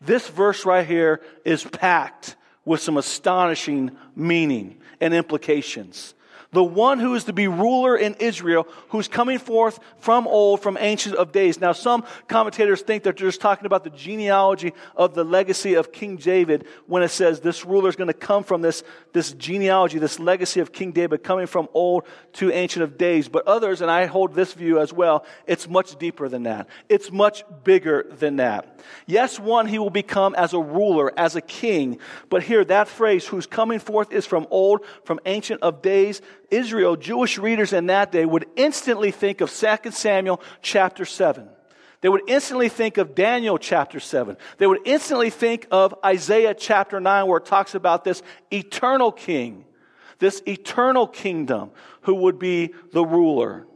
This 0.00 0.28
verse 0.28 0.66
right 0.66 0.86
here 0.86 1.20
is 1.44 1.62
packed 1.62 2.36
with 2.64 2.80
some 2.80 2.96
astonishing 2.96 3.96
meaning 4.16 4.78
and 5.00 5.14
implications 5.14 6.14
the 6.52 6.62
one 6.62 6.98
who 6.98 7.14
is 7.14 7.24
to 7.24 7.32
be 7.32 7.48
ruler 7.48 7.96
in 7.96 8.14
Israel, 8.14 8.66
who's 8.90 9.08
coming 9.08 9.38
forth 9.38 9.78
from 9.98 10.26
old, 10.26 10.60
from 10.62 10.76
ancient 10.80 11.16
of 11.16 11.32
days. 11.32 11.60
Now, 11.60 11.72
some 11.72 12.04
commentators 12.28 12.82
think 12.82 13.02
that 13.02 13.16
they're 13.16 13.28
just 13.28 13.40
talking 13.40 13.66
about 13.66 13.84
the 13.84 13.90
genealogy 13.90 14.72
of 14.94 15.14
the 15.14 15.24
legacy 15.24 15.74
of 15.74 15.92
King 15.92 16.16
David 16.16 16.66
when 16.86 17.02
it 17.02 17.08
says 17.08 17.40
this 17.40 17.64
ruler 17.64 17.88
is 17.88 17.96
going 17.96 18.08
to 18.08 18.14
come 18.14 18.44
from 18.44 18.62
this, 18.62 18.82
this 19.12 19.32
genealogy, 19.32 19.98
this 19.98 20.18
legacy 20.18 20.60
of 20.60 20.72
King 20.72 20.92
David 20.92 21.22
coming 21.22 21.46
from 21.46 21.68
old 21.74 22.04
to 22.34 22.50
ancient 22.50 22.82
of 22.82 22.96
days. 22.98 23.28
But 23.28 23.46
others, 23.46 23.80
and 23.80 23.90
I 23.90 24.06
hold 24.06 24.34
this 24.34 24.52
view 24.52 24.80
as 24.80 24.92
well, 24.92 25.24
it's 25.46 25.68
much 25.68 25.98
deeper 25.98 26.28
than 26.28 26.44
that. 26.44 26.68
It's 26.88 27.10
much 27.10 27.44
bigger 27.64 28.06
than 28.18 28.36
that. 28.36 28.80
Yes, 29.06 29.38
one, 29.38 29.66
he 29.66 29.78
will 29.78 29.90
become 29.90 30.34
as 30.36 30.52
a 30.52 30.60
ruler, 30.60 31.12
as 31.18 31.36
a 31.36 31.40
king. 31.40 31.98
But 32.28 32.42
here, 32.42 32.64
that 32.64 32.88
phrase, 32.88 33.26
who's 33.26 33.46
coming 33.46 33.78
forth 33.78 34.12
is 34.12 34.26
from 34.26 34.46
old, 34.50 34.84
from 35.04 35.20
ancient 35.26 35.62
of 35.62 35.82
days, 35.82 36.20
Israel, 36.50 36.96
Jewish 36.96 37.38
readers 37.38 37.72
in 37.72 37.86
that 37.86 38.12
day 38.12 38.24
would 38.24 38.46
instantly 38.56 39.10
think 39.10 39.40
of 39.40 39.52
2 39.52 39.90
Samuel 39.90 40.40
chapter 40.62 41.04
7. 41.04 41.48
They 42.00 42.08
would 42.08 42.22
instantly 42.28 42.68
think 42.68 42.98
of 42.98 43.14
Daniel 43.14 43.58
chapter 43.58 44.00
7. 44.00 44.36
They 44.58 44.66
would 44.66 44.80
instantly 44.84 45.30
think 45.30 45.66
of 45.70 45.94
Isaiah 46.04 46.54
chapter 46.54 47.00
9, 47.00 47.26
where 47.26 47.38
it 47.38 47.46
talks 47.46 47.74
about 47.74 48.04
this 48.04 48.22
eternal 48.52 49.10
king, 49.10 49.64
this 50.18 50.42
eternal 50.46 51.06
kingdom 51.06 51.70
who 52.02 52.14
would 52.14 52.38
be 52.38 52.74
the 52.92 53.04
ruler. 53.04 53.66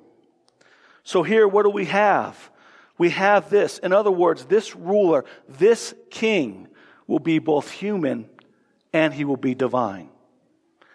So 1.03 1.23
here, 1.23 1.49
what 1.49 1.65
do 1.65 1.71
we 1.71 1.87
have? 1.87 2.51
We 2.99 3.11
have 3.11 3.49
this. 3.49 3.79
In 3.79 3.93
other 3.93 4.11
words, 4.11 4.45
this 4.45 4.77
ruler, 4.77 5.25
this 5.49 5.95
king, 6.11 6.69
will 7.07 7.19
be 7.19 7.41
both 7.41 7.71
human 7.71 8.29
and 8.93 9.13
he 9.13 9.25
will 9.25 9.37
be 9.37 9.55
divine. 9.55 10.09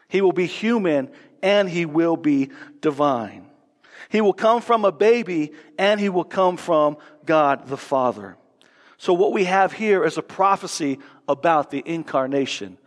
He 0.07 0.21
will 0.21 0.31
be 0.31 0.45
human 0.45 1.11
and 1.45 1.69
he 1.69 1.85
will 1.85 2.17
be 2.17 2.49
divine. 2.81 3.45
He 4.09 4.19
will 4.19 4.33
come 4.33 4.61
from 4.61 4.83
a 4.83 4.91
baby 4.91 5.53
and 5.77 5.99
he 5.99 6.09
will 6.09 6.23
come 6.23 6.57
from 6.57 6.97
God 7.23 7.67
the 7.67 7.77
Father. 7.77 8.35
So, 8.97 9.13
what 9.13 9.31
we 9.31 9.43
have 9.45 9.71
here 9.71 10.03
is 10.03 10.17
a 10.17 10.23
prophecy 10.23 10.99
about 11.27 11.69
the 11.69 11.83
incarnation 11.85 12.79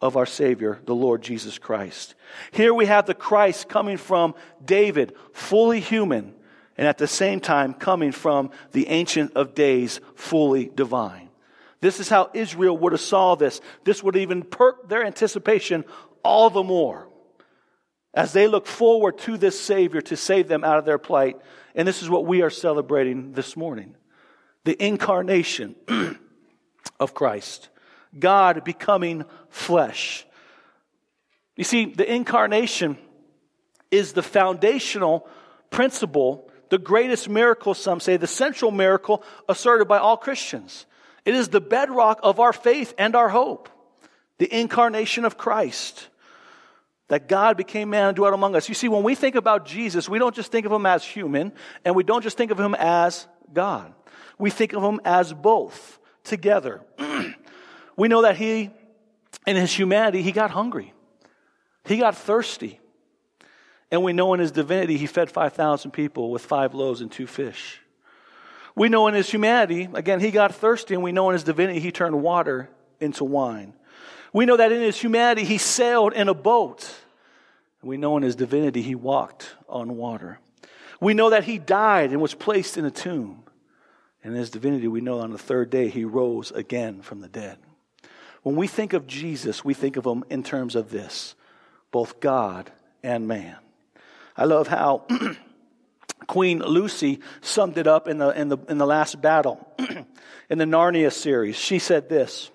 of 0.00 0.18
our 0.18 0.26
Savior, 0.26 0.78
the 0.84 0.94
Lord 0.94 1.22
Jesus 1.22 1.58
Christ. 1.58 2.14
Here 2.50 2.74
we 2.74 2.84
have 2.84 3.06
the 3.06 3.14
Christ 3.14 3.68
coming 3.68 3.96
from 3.96 4.34
David, 4.62 5.14
fully 5.32 5.80
human, 5.80 6.34
and 6.76 6.86
at 6.86 6.98
the 6.98 7.06
same 7.06 7.40
time 7.40 7.72
coming 7.72 8.12
from 8.12 8.50
the 8.72 8.88
Ancient 8.88 9.32
of 9.36 9.54
Days, 9.54 10.00
fully 10.16 10.70
divine. 10.74 11.30
This 11.80 11.98
is 11.98 12.10
how 12.10 12.30
Israel 12.34 12.76
would 12.76 12.92
have 12.92 13.00
saw 13.00 13.36
this. 13.36 13.62
This 13.84 14.02
would 14.02 14.16
even 14.16 14.42
perk 14.42 14.88
their 14.88 15.04
anticipation 15.04 15.84
all 16.22 16.50
the 16.50 16.62
more 16.62 17.08
as 18.14 18.32
they 18.32 18.46
look 18.46 18.66
forward 18.66 19.18
to 19.18 19.36
this 19.36 19.58
Savior 19.58 20.00
to 20.02 20.16
save 20.16 20.48
them 20.48 20.64
out 20.64 20.78
of 20.78 20.84
their 20.84 20.98
plight. 20.98 21.40
And 21.74 21.88
this 21.88 22.02
is 22.02 22.10
what 22.10 22.26
we 22.26 22.42
are 22.42 22.50
celebrating 22.50 23.32
this 23.32 23.56
morning 23.56 23.94
the 24.64 24.80
incarnation 24.84 25.74
of 27.00 27.14
Christ, 27.14 27.68
God 28.16 28.62
becoming 28.64 29.24
flesh. 29.48 30.24
You 31.56 31.64
see, 31.64 31.86
the 31.86 32.10
incarnation 32.10 32.96
is 33.90 34.12
the 34.12 34.22
foundational 34.22 35.28
principle, 35.70 36.48
the 36.68 36.78
greatest 36.78 37.28
miracle, 37.28 37.74
some 37.74 37.98
say, 37.98 38.16
the 38.16 38.26
central 38.26 38.70
miracle 38.70 39.24
asserted 39.48 39.88
by 39.88 39.98
all 39.98 40.16
Christians. 40.16 40.86
It 41.24 41.34
is 41.34 41.48
the 41.48 41.60
bedrock 41.60 42.20
of 42.22 42.38
our 42.38 42.52
faith 42.52 42.94
and 42.98 43.16
our 43.16 43.28
hope, 43.28 43.68
the 44.38 44.52
incarnation 44.54 45.24
of 45.24 45.36
Christ 45.36 46.08
that 47.12 47.28
God 47.28 47.58
became 47.58 47.90
man 47.90 48.06
and 48.08 48.16
dwelt 48.16 48.32
among 48.32 48.56
us. 48.56 48.70
You 48.70 48.74
see, 48.74 48.88
when 48.88 49.02
we 49.02 49.14
think 49.14 49.34
about 49.34 49.66
Jesus, 49.66 50.08
we 50.08 50.18
don't 50.18 50.34
just 50.34 50.50
think 50.50 50.64
of 50.64 50.72
him 50.72 50.86
as 50.86 51.04
human, 51.04 51.52
and 51.84 51.94
we 51.94 52.04
don't 52.04 52.22
just 52.22 52.38
think 52.38 52.50
of 52.50 52.58
him 52.58 52.74
as 52.74 53.26
God. 53.52 53.92
We 54.38 54.48
think 54.48 54.72
of 54.72 54.82
him 54.82 54.98
as 55.04 55.30
both 55.30 55.98
together. 56.24 56.80
we 57.98 58.08
know 58.08 58.22
that 58.22 58.38
he, 58.38 58.70
in 59.46 59.56
his 59.56 59.78
humanity, 59.78 60.22
he 60.22 60.32
got 60.32 60.52
hungry, 60.52 60.94
he 61.84 61.98
got 61.98 62.16
thirsty. 62.16 62.80
And 63.90 64.02
we 64.02 64.14
know 64.14 64.32
in 64.32 64.40
his 64.40 64.50
divinity, 64.50 64.96
he 64.96 65.04
fed 65.04 65.30
5,000 65.30 65.90
people 65.90 66.30
with 66.30 66.40
five 66.40 66.72
loaves 66.72 67.02
and 67.02 67.12
two 67.12 67.26
fish. 67.26 67.78
We 68.74 68.88
know 68.88 69.06
in 69.08 69.12
his 69.12 69.28
humanity, 69.28 69.86
again, 69.92 70.18
he 70.18 70.30
got 70.30 70.54
thirsty, 70.54 70.94
and 70.94 71.02
we 71.02 71.12
know 71.12 71.28
in 71.28 71.34
his 71.34 71.44
divinity, 71.44 71.78
he 71.78 71.92
turned 71.92 72.22
water 72.22 72.70
into 73.00 73.22
wine. 73.24 73.74
We 74.32 74.46
know 74.46 74.56
that 74.56 74.72
in 74.72 74.80
his 74.80 74.98
humanity, 74.98 75.44
he 75.44 75.58
sailed 75.58 76.12
in 76.12 76.28
a 76.28 76.34
boat. 76.34 76.90
We 77.82 77.96
know 77.96 78.16
in 78.16 78.22
his 78.22 78.36
divinity 78.36 78.80
he 78.80 78.94
walked 78.94 79.54
on 79.68 79.96
water. 79.96 80.38
We 81.00 81.14
know 81.14 81.30
that 81.30 81.44
he 81.44 81.58
died 81.58 82.10
and 82.10 82.20
was 82.20 82.34
placed 82.34 82.78
in 82.78 82.84
a 82.84 82.90
tomb. 82.90 83.42
And 84.22 84.34
in 84.34 84.38
his 84.38 84.50
divinity, 84.50 84.86
we 84.86 85.00
know 85.00 85.18
on 85.18 85.32
the 85.32 85.38
third 85.38 85.68
day 85.68 85.88
he 85.88 86.04
rose 86.04 86.52
again 86.52 87.02
from 87.02 87.20
the 87.20 87.28
dead. 87.28 87.58
When 88.42 88.56
we 88.56 88.66
think 88.66 88.92
of 88.92 89.06
Jesus, 89.06 89.64
we 89.64 89.74
think 89.74 89.96
of 89.96 90.06
him 90.06 90.24
in 90.30 90.42
terms 90.42 90.76
of 90.76 90.90
this 90.90 91.34
both 91.90 92.20
God 92.20 92.70
and 93.02 93.28
man. 93.28 93.56
I 94.36 94.44
love 94.44 94.66
how 94.66 95.06
Queen 96.26 96.60
Lucy 96.60 97.20
summed 97.40 97.76
it 97.76 97.86
up 97.86 98.08
in 98.08 98.18
the, 98.18 98.30
in 98.30 98.48
the, 98.48 98.58
in 98.68 98.78
the 98.78 98.86
last 98.86 99.20
battle 99.20 99.68
in 100.48 100.58
the 100.58 100.64
Narnia 100.64 101.12
series. 101.12 101.56
She 101.56 101.78
said 101.78 102.08
this 102.08 102.50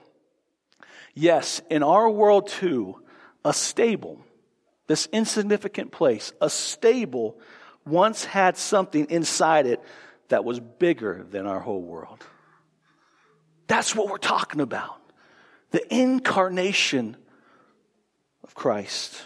Yes, 1.20 1.62
in 1.72 1.82
our 1.82 2.08
world 2.10 2.48
too, 2.48 3.02
a 3.44 3.52
stable 3.52 4.22
this 4.88 5.08
insignificant 5.12 5.92
place, 5.92 6.32
a 6.42 6.50
stable, 6.50 7.40
once 7.86 8.26
had 8.26 8.58
something 8.58 9.08
inside 9.10 9.66
it 9.66 9.82
that 10.30 10.44
was 10.44 10.60
bigger 10.60 11.26
than 11.30 11.46
our 11.46 11.60
whole 11.60 11.82
world. 11.82 12.26
That's 13.68 13.96
what 13.96 14.10
we're 14.10 14.18
talking 14.18 14.62
about. 14.62 15.00
The 15.72 15.94
incarnation 15.94 17.18
of 18.44 18.56
Christ, 18.56 19.22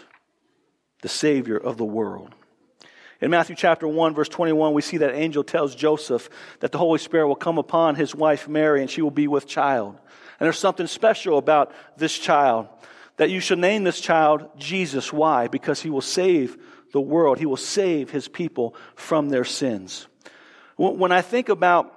the 1.00 1.08
Savior 1.08 1.56
of 1.56 1.76
the 1.76 1.84
world. 1.84 2.34
In 3.20 3.30
Matthew 3.30 3.54
chapter 3.54 3.86
1, 3.86 4.14
verse 4.14 4.28
21, 4.28 4.74
we 4.74 4.82
see 4.82 4.96
that 4.96 5.14
angel 5.14 5.44
tells 5.44 5.76
Joseph 5.76 6.28
that 6.58 6.72
the 6.72 6.78
Holy 6.78 6.98
Spirit 6.98 7.28
will 7.28 7.36
come 7.36 7.58
upon 7.58 7.94
his 7.94 8.16
wife 8.16 8.48
Mary 8.48 8.80
and 8.80 8.90
she 8.90 9.00
will 9.00 9.12
be 9.12 9.28
with 9.28 9.46
child. 9.46 9.96
And 10.42 10.46
there's 10.48 10.58
something 10.58 10.88
special 10.88 11.38
about 11.38 11.70
this 11.96 12.18
child 12.18 12.66
that 13.16 13.30
you 13.30 13.38
should 13.38 13.60
name 13.60 13.84
this 13.84 14.00
child 14.00 14.48
Jesus. 14.58 15.12
Why? 15.12 15.46
Because 15.46 15.80
he 15.80 15.88
will 15.88 16.00
save 16.00 16.58
the 16.92 17.00
world, 17.00 17.38
he 17.38 17.46
will 17.46 17.56
save 17.56 18.10
his 18.10 18.26
people 18.26 18.74
from 18.96 19.28
their 19.28 19.44
sins. 19.44 20.08
When 20.76 21.12
I 21.12 21.22
think 21.22 21.48
about 21.48 21.94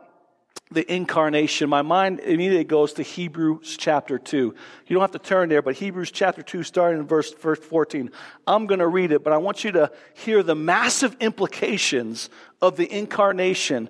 the 0.70 0.86
incarnation, 0.94 1.72
my 1.72 1.82
mind 1.82 2.20
immediately 2.20 2.66
goes 2.66 2.94
to 2.94 3.02
Hebrews 3.02 3.78
chapter 3.80 4.20
2. 4.20 4.38
You 4.38 4.94
don't 4.94 5.02
have 5.02 5.20
to 5.20 5.28
turn 5.28 5.50
there, 5.50 5.64
but 5.64 5.74
Hebrews 5.74 6.12
chapter 6.12 6.44
2, 6.44 6.62
starting 6.62 7.00
in 7.00 7.08
verse 7.08 7.34
14. 7.34 8.12
I'm 8.46 8.68
going 8.68 8.78
to 8.78 8.88
read 8.88 9.12
it, 9.12 9.24
but 9.24 9.34
I 9.34 9.38
want 9.38 9.64
you 9.64 9.72
to 9.72 9.92
hear 10.14 10.44
the 10.44 10.54
massive 10.54 11.18
implications 11.20 12.30
of 12.62 12.78
the 12.78 12.96
incarnation 12.96 13.90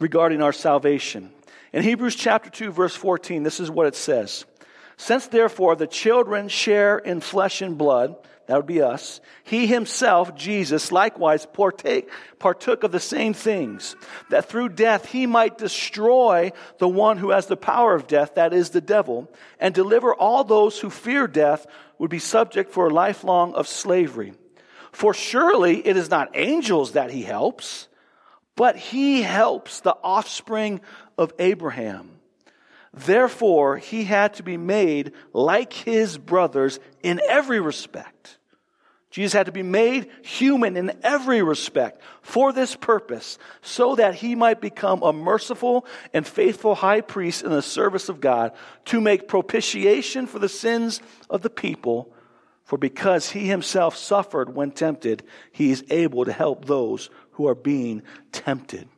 regarding 0.00 0.42
our 0.42 0.52
salvation. 0.52 1.30
In 1.76 1.82
Hebrews 1.82 2.14
chapter 2.14 2.48
2, 2.48 2.72
verse 2.72 2.96
14, 2.96 3.42
this 3.42 3.60
is 3.60 3.70
what 3.70 3.86
it 3.86 3.94
says. 3.94 4.46
Since 4.96 5.26
therefore 5.26 5.76
the 5.76 5.86
children 5.86 6.48
share 6.48 6.96
in 6.96 7.20
flesh 7.20 7.60
and 7.60 7.76
blood, 7.76 8.16
that 8.46 8.56
would 8.56 8.64
be 8.64 8.80
us, 8.80 9.20
he 9.44 9.66
himself, 9.66 10.34
Jesus, 10.34 10.90
likewise 10.90 11.44
partake, 11.44 12.08
partook 12.38 12.82
of 12.82 12.92
the 12.92 12.98
same 12.98 13.34
things, 13.34 13.94
that 14.30 14.48
through 14.48 14.70
death 14.70 15.04
he 15.04 15.26
might 15.26 15.58
destroy 15.58 16.50
the 16.78 16.88
one 16.88 17.18
who 17.18 17.28
has 17.28 17.44
the 17.44 17.58
power 17.58 17.94
of 17.94 18.06
death, 18.06 18.36
that 18.36 18.54
is 18.54 18.70
the 18.70 18.80
devil, 18.80 19.30
and 19.60 19.74
deliver 19.74 20.14
all 20.14 20.44
those 20.44 20.80
who 20.80 20.88
fear 20.88 21.26
death 21.26 21.66
would 21.98 22.08
be 22.08 22.18
subject 22.18 22.72
for 22.72 22.86
a 22.86 22.94
lifelong 22.94 23.52
of 23.52 23.68
slavery. 23.68 24.32
For 24.92 25.12
surely 25.12 25.86
it 25.86 25.98
is 25.98 26.08
not 26.08 26.30
angels 26.32 26.92
that 26.92 27.10
he 27.10 27.20
helps, 27.20 27.86
but 28.56 28.76
he 28.76 29.22
helps 29.22 29.80
the 29.80 29.96
offspring 30.02 30.80
of 31.16 31.32
Abraham. 31.38 32.10
Therefore, 32.92 33.76
he 33.76 34.04
had 34.04 34.34
to 34.34 34.42
be 34.42 34.56
made 34.56 35.12
like 35.34 35.72
his 35.72 36.16
brothers 36.16 36.80
in 37.02 37.20
every 37.28 37.60
respect. 37.60 38.38
Jesus 39.10 39.34
had 39.34 39.46
to 39.46 39.52
be 39.52 39.62
made 39.62 40.10
human 40.22 40.76
in 40.76 40.92
every 41.02 41.42
respect 41.42 42.02
for 42.22 42.52
this 42.52 42.74
purpose, 42.74 43.38
so 43.62 43.94
that 43.94 44.16
he 44.16 44.34
might 44.34 44.60
become 44.60 45.02
a 45.02 45.12
merciful 45.12 45.86
and 46.12 46.26
faithful 46.26 46.74
high 46.74 47.00
priest 47.00 47.42
in 47.42 47.50
the 47.50 47.62
service 47.62 48.08
of 48.08 48.20
God 48.20 48.52
to 48.86 49.00
make 49.00 49.28
propitiation 49.28 50.26
for 50.26 50.38
the 50.38 50.48
sins 50.48 51.00
of 51.30 51.42
the 51.42 51.50
people. 51.50 52.12
For 52.64 52.76
because 52.76 53.30
he 53.30 53.46
himself 53.46 53.96
suffered 53.96 54.54
when 54.54 54.72
tempted, 54.72 55.22
he 55.52 55.70
is 55.70 55.84
able 55.88 56.24
to 56.24 56.32
help 56.32 56.64
those 56.64 57.08
who 57.36 57.48
are 57.48 57.54
being 57.54 58.02
tempted. 58.32 58.88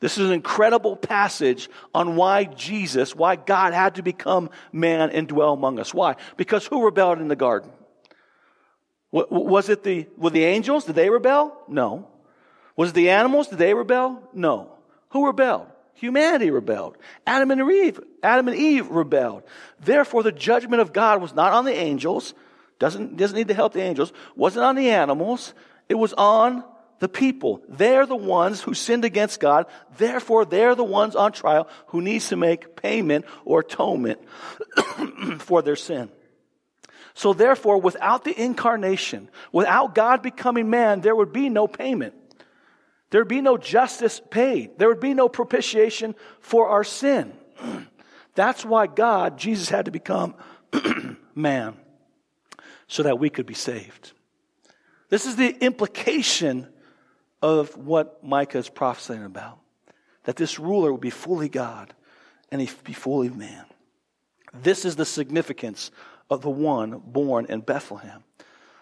This 0.00 0.16
is 0.16 0.26
an 0.26 0.32
incredible 0.32 0.96
passage 0.96 1.68
on 1.94 2.16
why 2.16 2.44
Jesus, 2.44 3.14
why 3.14 3.36
God 3.36 3.74
had 3.74 3.96
to 3.96 4.02
become 4.02 4.48
man 4.72 5.10
and 5.10 5.28
dwell 5.28 5.52
among 5.52 5.78
us. 5.78 5.92
Why? 5.92 6.16
Because 6.38 6.66
who 6.66 6.84
rebelled 6.84 7.20
in 7.20 7.28
the 7.28 7.36
garden? 7.36 7.70
Was 9.10 9.68
it 9.68 9.82
the, 9.82 10.06
were 10.16 10.30
the 10.30 10.44
angels? 10.44 10.84
Did 10.84 10.94
they 10.94 11.10
rebel? 11.10 11.56
No. 11.68 12.08
Was 12.76 12.90
it 12.90 12.94
the 12.94 13.10
animals? 13.10 13.48
Did 13.48 13.58
they 13.58 13.74
rebel? 13.74 14.22
No. 14.32 14.72
Who 15.10 15.26
rebelled? 15.26 15.66
Humanity 15.94 16.50
rebelled. 16.50 16.96
Adam 17.26 17.50
and 17.50 17.70
Eve, 17.70 18.00
Adam 18.22 18.48
and 18.48 18.56
Eve 18.56 18.88
rebelled. 18.88 19.42
Therefore, 19.80 20.22
the 20.22 20.32
judgment 20.32 20.80
of 20.80 20.94
God 20.94 21.20
was 21.20 21.34
not 21.34 21.52
on 21.52 21.66
the 21.66 21.74
angels. 21.74 22.32
Doesn't, 22.78 23.18
doesn't 23.18 23.36
need 23.36 23.48
to 23.48 23.54
help 23.54 23.74
the 23.74 23.82
angels. 23.82 24.12
Wasn't 24.34 24.64
on 24.64 24.76
the 24.76 24.88
animals. 24.90 25.52
It 25.90 25.96
was 25.96 26.14
on 26.14 26.64
the 27.00 27.08
people. 27.08 27.62
They're 27.68 28.06
the 28.06 28.14
ones 28.14 28.60
who 28.60 28.74
sinned 28.74 29.04
against 29.04 29.40
God. 29.40 29.66
Therefore, 29.96 30.44
they're 30.44 30.74
the 30.74 30.84
ones 30.84 31.16
on 31.16 31.32
trial 31.32 31.66
who 31.88 32.00
needs 32.00 32.28
to 32.28 32.36
make 32.36 32.76
payment 32.76 33.24
or 33.44 33.60
atonement 33.60 34.20
for 35.38 35.62
their 35.62 35.76
sin. 35.76 36.10
So 37.14 37.32
therefore, 37.32 37.80
without 37.80 38.24
the 38.24 38.40
incarnation, 38.40 39.28
without 39.50 39.94
God 39.94 40.22
becoming 40.22 40.70
man, 40.70 41.00
there 41.00 41.16
would 41.16 41.32
be 41.32 41.48
no 41.48 41.66
payment. 41.66 42.14
There 43.10 43.22
would 43.22 43.28
be 43.28 43.40
no 43.40 43.56
justice 43.56 44.20
paid. 44.30 44.78
There 44.78 44.88
would 44.88 45.00
be 45.00 45.14
no 45.14 45.28
propitiation 45.28 46.14
for 46.40 46.68
our 46.68 46.84
sin. 46.84 47.32
That's 48.34 48.64
why 48.64 48.86
God, 48.86 49.38
Jesus 49.38 49.68
had 49.68 49.86
to 49.86 49.90
become 49.90 50.34
man 51.34 51.76
so 52.86 53.02
that 53.02 53.18
we 53.18 53.30
could 53.30 53.46
be 53.46 53.54
saved. 53.54 54.12
This 55.08 55.26
is 55.26 55.34
the 55.36 55.48
implication 55.48 56.68
of 57.42 57.76
what 57.76 58.22
Micah 58.22 58.58
is 58.58 58.68
prophesying 58.68 59.24
about. 59.24 59.58
That 60.24 60.36
this 60.36 60.58
ruler 60.58 60.90
will 60.90 60.98
be 60.98 61.10
fully 61.10 61.48
God 61.48 61.94
and 62.50 62.60
he 62.60 62.70
be 62.84 62.92
fully 62.92 63.30
man. 63.30 63.64
This 64.52 64.84
is 64.84 64.96
the 64.96 65.04
significance 65.04 65.90
of 66.28 66.42
the 66.42 66.50
one 66.50 67.00
born 67.04 67.46
in 67.46 67.60
Bethlehem. 67.60 68.22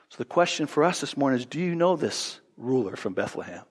So 0.08 0.16
the 0.18 0.24
question 0.24 0.66
for 0.66 0.84
us 0.84 1.00
this 1.00 1.16
morning 1.16 1.38
is 1.38 1.46
do 1.46 1.60
you 1.60 1.74
know 1.74 1.96
this 1.96 2.40
ruler 2.56 2.96
from 2.96 3.14
Bethlehem? 3.14 3.64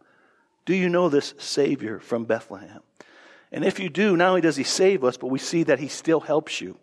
Do 0.65 0.75
you 0.75 0.89
know 0.89 1.09
this 1.09 1.33
Savior 1.37 1.99
from 1.99 2.25
Bethlehem? 2.25 2.81
And 3.51 3.63
if 3.63 3.79
you 3.79 3.89
do, 3.89 4.17
not 4.17 4.29
only 4.29 4.41
does 4.41 4.57
he 4.57 4.63
save 4.63 5.03
us, 5.03 5.17
but 5.17 5.27
we 5.27 5.39
see 5.39 5.63
that 5.63 5.79
he 5.79 5.87
still 5.87 6.19
helps 6.19 6.59
you. 6.59 6.77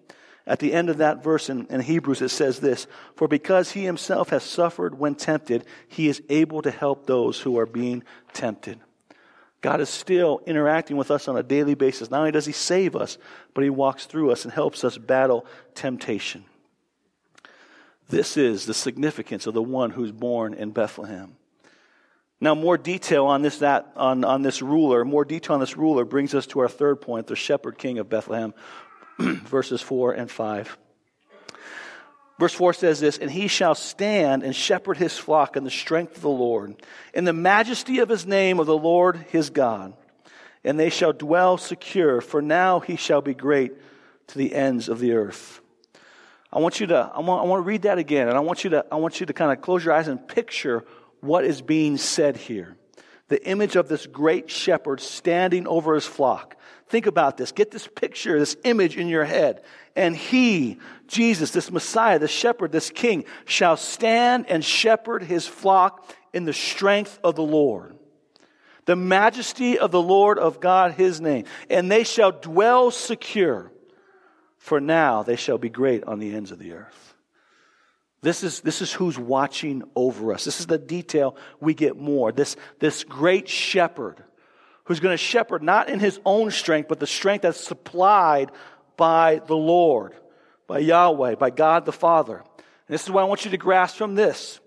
At 0.47 0.59
the 0.59 0.75
end 0.75 0.91
of 0.91 0.99
that 0.99 1.23
verse 1.23 1.49
in, 1.49 1.67
in, 1.69 1.81
Hebrews, 1.81 2.21
it 2.21 2.29
says 2.29 2.61
this 2.61 2.87
For 3.17 3.29
because 3.29 3.73
he 3.73 3.85
himself 3.85 4.29
has 4.29 4.43
suffered 4.43 4.99
when 4.99 5.15
tempted, 5.15 5.65
he 5.89 6.09
is 6.09 6.23
able 6.29 6.61
to 6.63 6.71
help 6.71 7.07
those 7.07 7.41
who 7.41 7.59
are 7.59 7.67
being 7.67 8.03
tempted. 8.33 8.79
God 9.63 9.81
is 9.81 9.89
still 9.89 10.43
interacting 10.47 10.99
with 10.99 11.11
us 11.11 11.27
on 11.27 11.39
a 11.39 11.43
daily 11.43 11.75
basis. 11.75 12.11
Not 12.11 12.19
only 12.19 12.33
does 12.33 12.45
he 12.45 12.53
save 12.53 12.95
us, 12.95 13.17
but 13.55 13.65
he 13.65 13.71
walks 13.71 14.05
through 14.05 14.31
us 14.31 14.45
and 14.45 14.53
helps 14.53 14.85
us 14.85 14.99
battle 14.99 15.47
temptation. 15.75 16.45
This 18.11 18.37
is 18.37 18.67
the 18.67 18.75
significance 18.75 19.47
of 19.47 19.55
the 19.55 19.63
one 19.63 19.91
who's 19.91 20.13
born 20.13 20.53
in 20.53 20.73
Bethlehem. 20.73 21.37
Now, 22.39 22.55
more 22.55 22.77
detail 22.77 23.25
on 23.25 23.41
this, 23.41 23.61
that, 23.61 23.91
on, 23.97 24.23
on 24.23 24.43
this 24.43 24.61
ruler, 24.61 25.03
more 25.03 25.25
detail 25.25 25.55
on 25.55 25.61
this 25.61 25.79
ruler 25.79 26.05
brings 26.05 26.35
us 26.35 26.47
to 26.49 26.61
our 26.61 26.69
third 26.69 27.01
point, 27.01 27.27
the 27.27 27.35
shepherd 27.35 27.79
king 27.79 27.99
of 27.99 28.11
Bethlehem, 28.11 28.53
verses 29.19 29.81
4 29.81 30.13
and 30.13 30.31
5. 30.31 30.79
Verse 32.39 32.55
4 32.55 32.73
says 32.73 32.99
this, 32.99 33.19
and 33.19 33.31
he 33.31 33.47
shall 33.47 33.77
stand 33.77 34.43
and 34.43 34.55
shepherd 34.55 34.97
his 34.97 35.17
flock 35.17 35.57
in 35.57 35.63
the 35.63 35.71
strength 35.71 36.17
of 36.17 36.23
the 36.23 36.29
Lord, 36.29 36.75
in 37.13 37.25
the 37.25 37.33
majesty 37.33 38.01
of 38.01 38.09
his 38.09 38.27
name 38.27 38.59
of 38.59 38.67
the 38.67 38.77
Lord 38.77 39.25
his 39.31 39.51
God. 39.51 39.95
And 40.65 40.81
they 40.81 40.91
shall 40.91 41.13
dwell 41.13 41.59
secure, 41.59 42.21
for 42.21 42.43
now 42.43 42.81
he 42.81 42.97
shall 42.97 43.21
be 43.23 43.35
great 43.35 43.73
to 44.29 44.39
the 44.39 44.55
ends 44.55 44.89
of 44.89 44.99
the 44.99 45.13
earth. 45.13 45.61
I 46.53 46.59
want 46.59 46.81
you 46.81 46.87
to, 46.89 47.11
I 47.15 47.21
want, 47.21 47.43
I 47.43 47.47
want 47.47 47.61
to 47.61 47.69
read 47.69 47.83
that 47.83 47.99
again, 47.99 48.29
and 48.29 48.37
I 48.37 48.41
want 48.41 48.65
you 48.65 48.71
to, 48.71 48.87
I 48.91 48.97
want 48.97 49.21
you 49.21 49.27
to 49.27 49.33
kind 49.33 49.53
of 49.53 49.61
close 49.61 49.85
your 49.85 49.95
eyes 49.95 50.09
and 50.09 50.27
picture 50.27 50.85
what 51.21 51.45
is 51.45 51.63
being 51.63 51.99
said 51.99 52.37
here. 52.37 52.77
The 53.29 53.47
image 53.47 53.77
of 53.77 53.89
this 53.89 54.07
great 54.07 54.51
shepherd 54.51 55.01
standing 55.01 55.67
over 55.67 55.95
his 55.95 56.07
flock. 56.07 56.57
Think 56.89 57.07
about 57.07 57.37
this. 57.37 57.53
Get 57.53 57.71
this 57.71 57.87
picture, 57.87 58.39
this 58.39 58.57
image 58.65 58.97
in 58.97 59.09
your 59.09 59.25
head. 59.25 59.63
And 59.97 60.15
he, 60.15 60.79
Jesus, 61.07 61.51
this 61.51 61.71
Messiah, 61.71 62.19
this 62.19 62.31
shepherd, 62.31 62.73
this 62.73 62.91
king, 62.91 63.25
shall 63.47 63.77
stand 63.77 64.47
and 64.49 64.65
shepherd 64.65 65.23
his 65.23 65.47
flock 65.47 66.09
in 66.33 66.45
the 66.45 66.53
strength 66.53 67.19
of 67.25 67.37
the 67.37 67.43
Lord. 67.43 67.97
The 68.85 68.97
majesty 68.97 69.79
of 69.79 69.91
the 69.93 70.03
Lord 70.03 70.39
of 70.39 70.61
God, 70.61 70.93
his 70.93 71.21
name. 71.21 71.47
And 71.71 71.91
they 71.91 72.05
shall 72.05 72.33
dwell 72.33 72.91
secure, 72.91 73.73
for 74.59 74.81
now 74.81 75.23
they 75.23 75.37
shall 75.37 75.57
be 75.57 75.71
great 75.71 76.05
on 76.05 76.19
the 76.19 76.35
ends 76.35 76.51
of 76.51 76.59
the 76.59 76.73
earth. 76.73 77.15
This 78.25 78.43
is, 78.43 78.61
this 78.61 78.81
is 78.81 78.91
who's 78.91 79.19
watching 79.19 79.83
over 79.95 80.33
us. 80.33 80.47
This 80.47 80.59
is 80.59 80.67
the 80.67 80.79
detail 80.79 81.37
we 81.61 81.75
get 81.75 81.99
more. 81.99 82.33
This, 82.33 82.57
this 82.79 83.05
great 83.05 83.51
shepherd 83.51 84.25
who's 84.85 84.99
going 84.99 85.13
to 85.13 85.19
shepherd 85.19 85.63
not 85.63 85.91
in 85.91 86.01
his 86.01 86.19
own 86.25 86.51
strength, 86.51 86.89
but 86.89 87.01
the 87.01 87.07
strength 87.07 87.43
that's 87.43 87.61
supplied 87.61 88.51
by 88.97 89.43
the 89.47 89.57
Lord, 89.57 90.15
by 90.67 90.79
Yahweh, 90.79 91.35
by 91.35 91.51
God 91.51 91.85
the 91.85 91.93
Father. 91.93 92.37
And 92.37 92.95
this 92.95 93.03
is 93.03 93.11
what 93.11 93.21
I 93.21 93.25
want 93.25 93.45
you 93.45 93.51
to 93.51 93.59
grasp 93.59 93.99
from 93.99 94.15
this. 94.15 94.59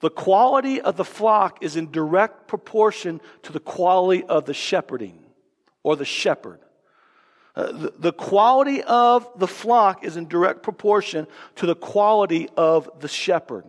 The 0.00 0.10
quality 0.10 0.80
of 0.80 0.96
the 0.96 1.04
flock 1.04 1.62
is 1.62 1.76
in 1.76 1.92
direct 1.92 2.48
proportion 2.48 3.20
to 3.44 3.52
the 3.52 3.60
quality 3.60 4.24
of 4.24 4.46
the 4.46 4.54
shepherding 4.54 5.24
or 5.84 5.94
the 5.94 6.04
shepherd. 6.04 6.58
Uh, 7.56 7.72
the, 7.72 7.92
the 7.98 8.12
quality 8.12 8.82
of 8.82 9.26
the 9.38 9.48
flock 9.48 10.04
is 10.04 10.18
in 10.18 10.28
direct 10.28 10.62
proportion 10.62 11.26
to 11.56 11.64
the 11.64 11.74
quality 11.74 12.50
of 12.56 12.90
the 13.00 13.08
shepherd. 13.08 13.64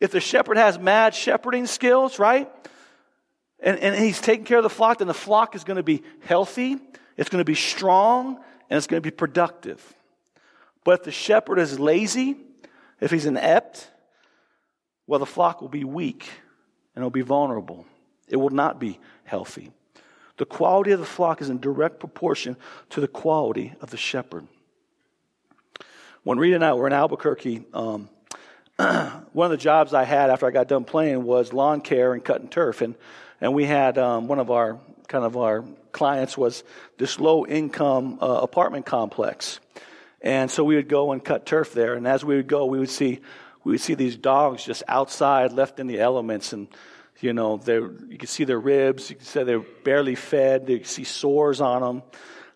If 0.00 0.10
the 0.10 0.20
shepherd 0.20 0.58
has 0.58 0.78
mad 0.78 1.14
shepherding 1.14 1.66
skills, 1.66 2.18
right? 2.18 2.50
And, 3.58 3.78
and 3.78 3.96
he's 3.96 4.20
taking 4.20 4.44
care 4.44 4.58
of 4.58 4.64
the 4.64 4.70
flock, 4.70 4.98
then 4.98 5.08
the 5.08 5.14
flock 5.14 5.54
is 5.54 5.64
going 5.64 5.78
to 5.78 5.82
be 5.82 6.02
healthy, 6.20 6.76
it's 7.16 7.30
going 7.30 7.40
to 7.40 7.46
be 7.46 7.54
strong, 7.54 8.38
and 8.68 8.76
it's 8.76 8.86
going 8.86 9.02
to 9.02 9.06
be 9.06 9.14
productive. 9.14 9.94
But 10.84 11.00
if 11.00 11.04
the 11.04 11.12
shepherd 11.12 11.58
is 11.58 11.80
lazy, 11.80 12.36
if 13.00 13.10
he's 13.10 13.24
inept, 13.24 13.90
well, 15.06 15.20
the 15.20 15.26
flock 15.26 15.62
will 15.62 15.68
be 15.68 15.84
weak 15.84 16.28
and 16.94 17.02
it'll 17.02 17.10
be 17.10 17.22
vulnerable. 17.22 17.86
It 18.28 18.36
will 18.36 18.50
not 18.50 18.78
be 18.78 18.98
healthy. 19.24 19.70
The 20.36 20.46
quality 20.46 20.92
of 20.92 21.00
the 21.00 21.06
flock 21.06 21.40
is 21.40 21.48
in 21.48 21.60
direct 21.60 21.98
proportion 22.00 22.56
to 22.90 23.00
the 23.00 23.08
quality 23.08 23.74
of 23.80 23.90
the 23.90 23.96
shepherd. 23.96 24.46
When 26.24 26.38
Rita 26.38 26.56
and 26.56 26.64
I 26.64 26.74
were 26.74 26.86
in 26.86 26.92
Albuquerque, 26.92 27.64
um, 27.72 28.08
one 28.76 29.46
of 29.46 29.50
the 29.50 29.56
jobs 29.56 29.94
I 29.94 30.04
had 30.04 30.28
after 30.28 30.46
I 30.46 30.50
got 30.50 30.68
done 30.68 30.84
playing 30.84 31.24
was 31.24 31.52
lawn 31.52 31.80
care 31.80 32.12
and 32.12 32.24
cutting 32.24 32.48
turf. 32.48 32.82
And, 32.82 32.94
and 33.40 33.54
we 33.54 33.64
had 33.64 33.96
um, 33.96 34.26
one 34.26 34.38
of 34.38 34.50
our 34.50 34.78
kind 35.08 35.24
of 35.24 35.36
our 35.36 35.64
clients 35.92 36.36
was 36.36 36.64
this 36.98 37.18
low 37.18 37.46
income 37.46 38.18
uh, 38.20 38.40
apartment 38.42 38.84
complex. 38.84 39.60
And 40.20 40.50
so 40.50 40.64
we 40.64 40.74
would 40.76 40.88
go 40.88 41.12
and 41.12 41.24
cut 41.24 41.46
turf 41.46 41.72
there. 41.72 41.94
And 41.94 42.06
as 42.06 42.24
we 42.24 42.36
would 42.36 42.48
go, 42.48 42.66
we 42.66 42.78
would 42.78 42.90
see, 42.90 43.20
we 43.64 43.72
would 43.72 43.80
see 43.80 43.94
these 43.94 44.16
dogs 44.16 44.64
just 44.64 44.82
outside 44.88 45.52
left 45.52 45.78
in 45.78 45.86
the 45.86 46.00
elements. 46.00 46.52
And 46.52 46.68
you 47.20 47.32
know, 47.32 47.60
you 47.66 48.18
can 48.18 48.28
see 48.28 48.44
their 48.44 48.60
ribs. 48.60 49.10
You 49.10 49.16
can 49.16 49.24
see 49.24 49.42
they're 49.42 49.60
barely 49.60 50.14
fed. 50.14 50.68
You 50.68 50.78
can 50.78 50.86
see 50.86 51.04
sores 51.04 51.60
on 51.60 51.82
them, 51.82 52.02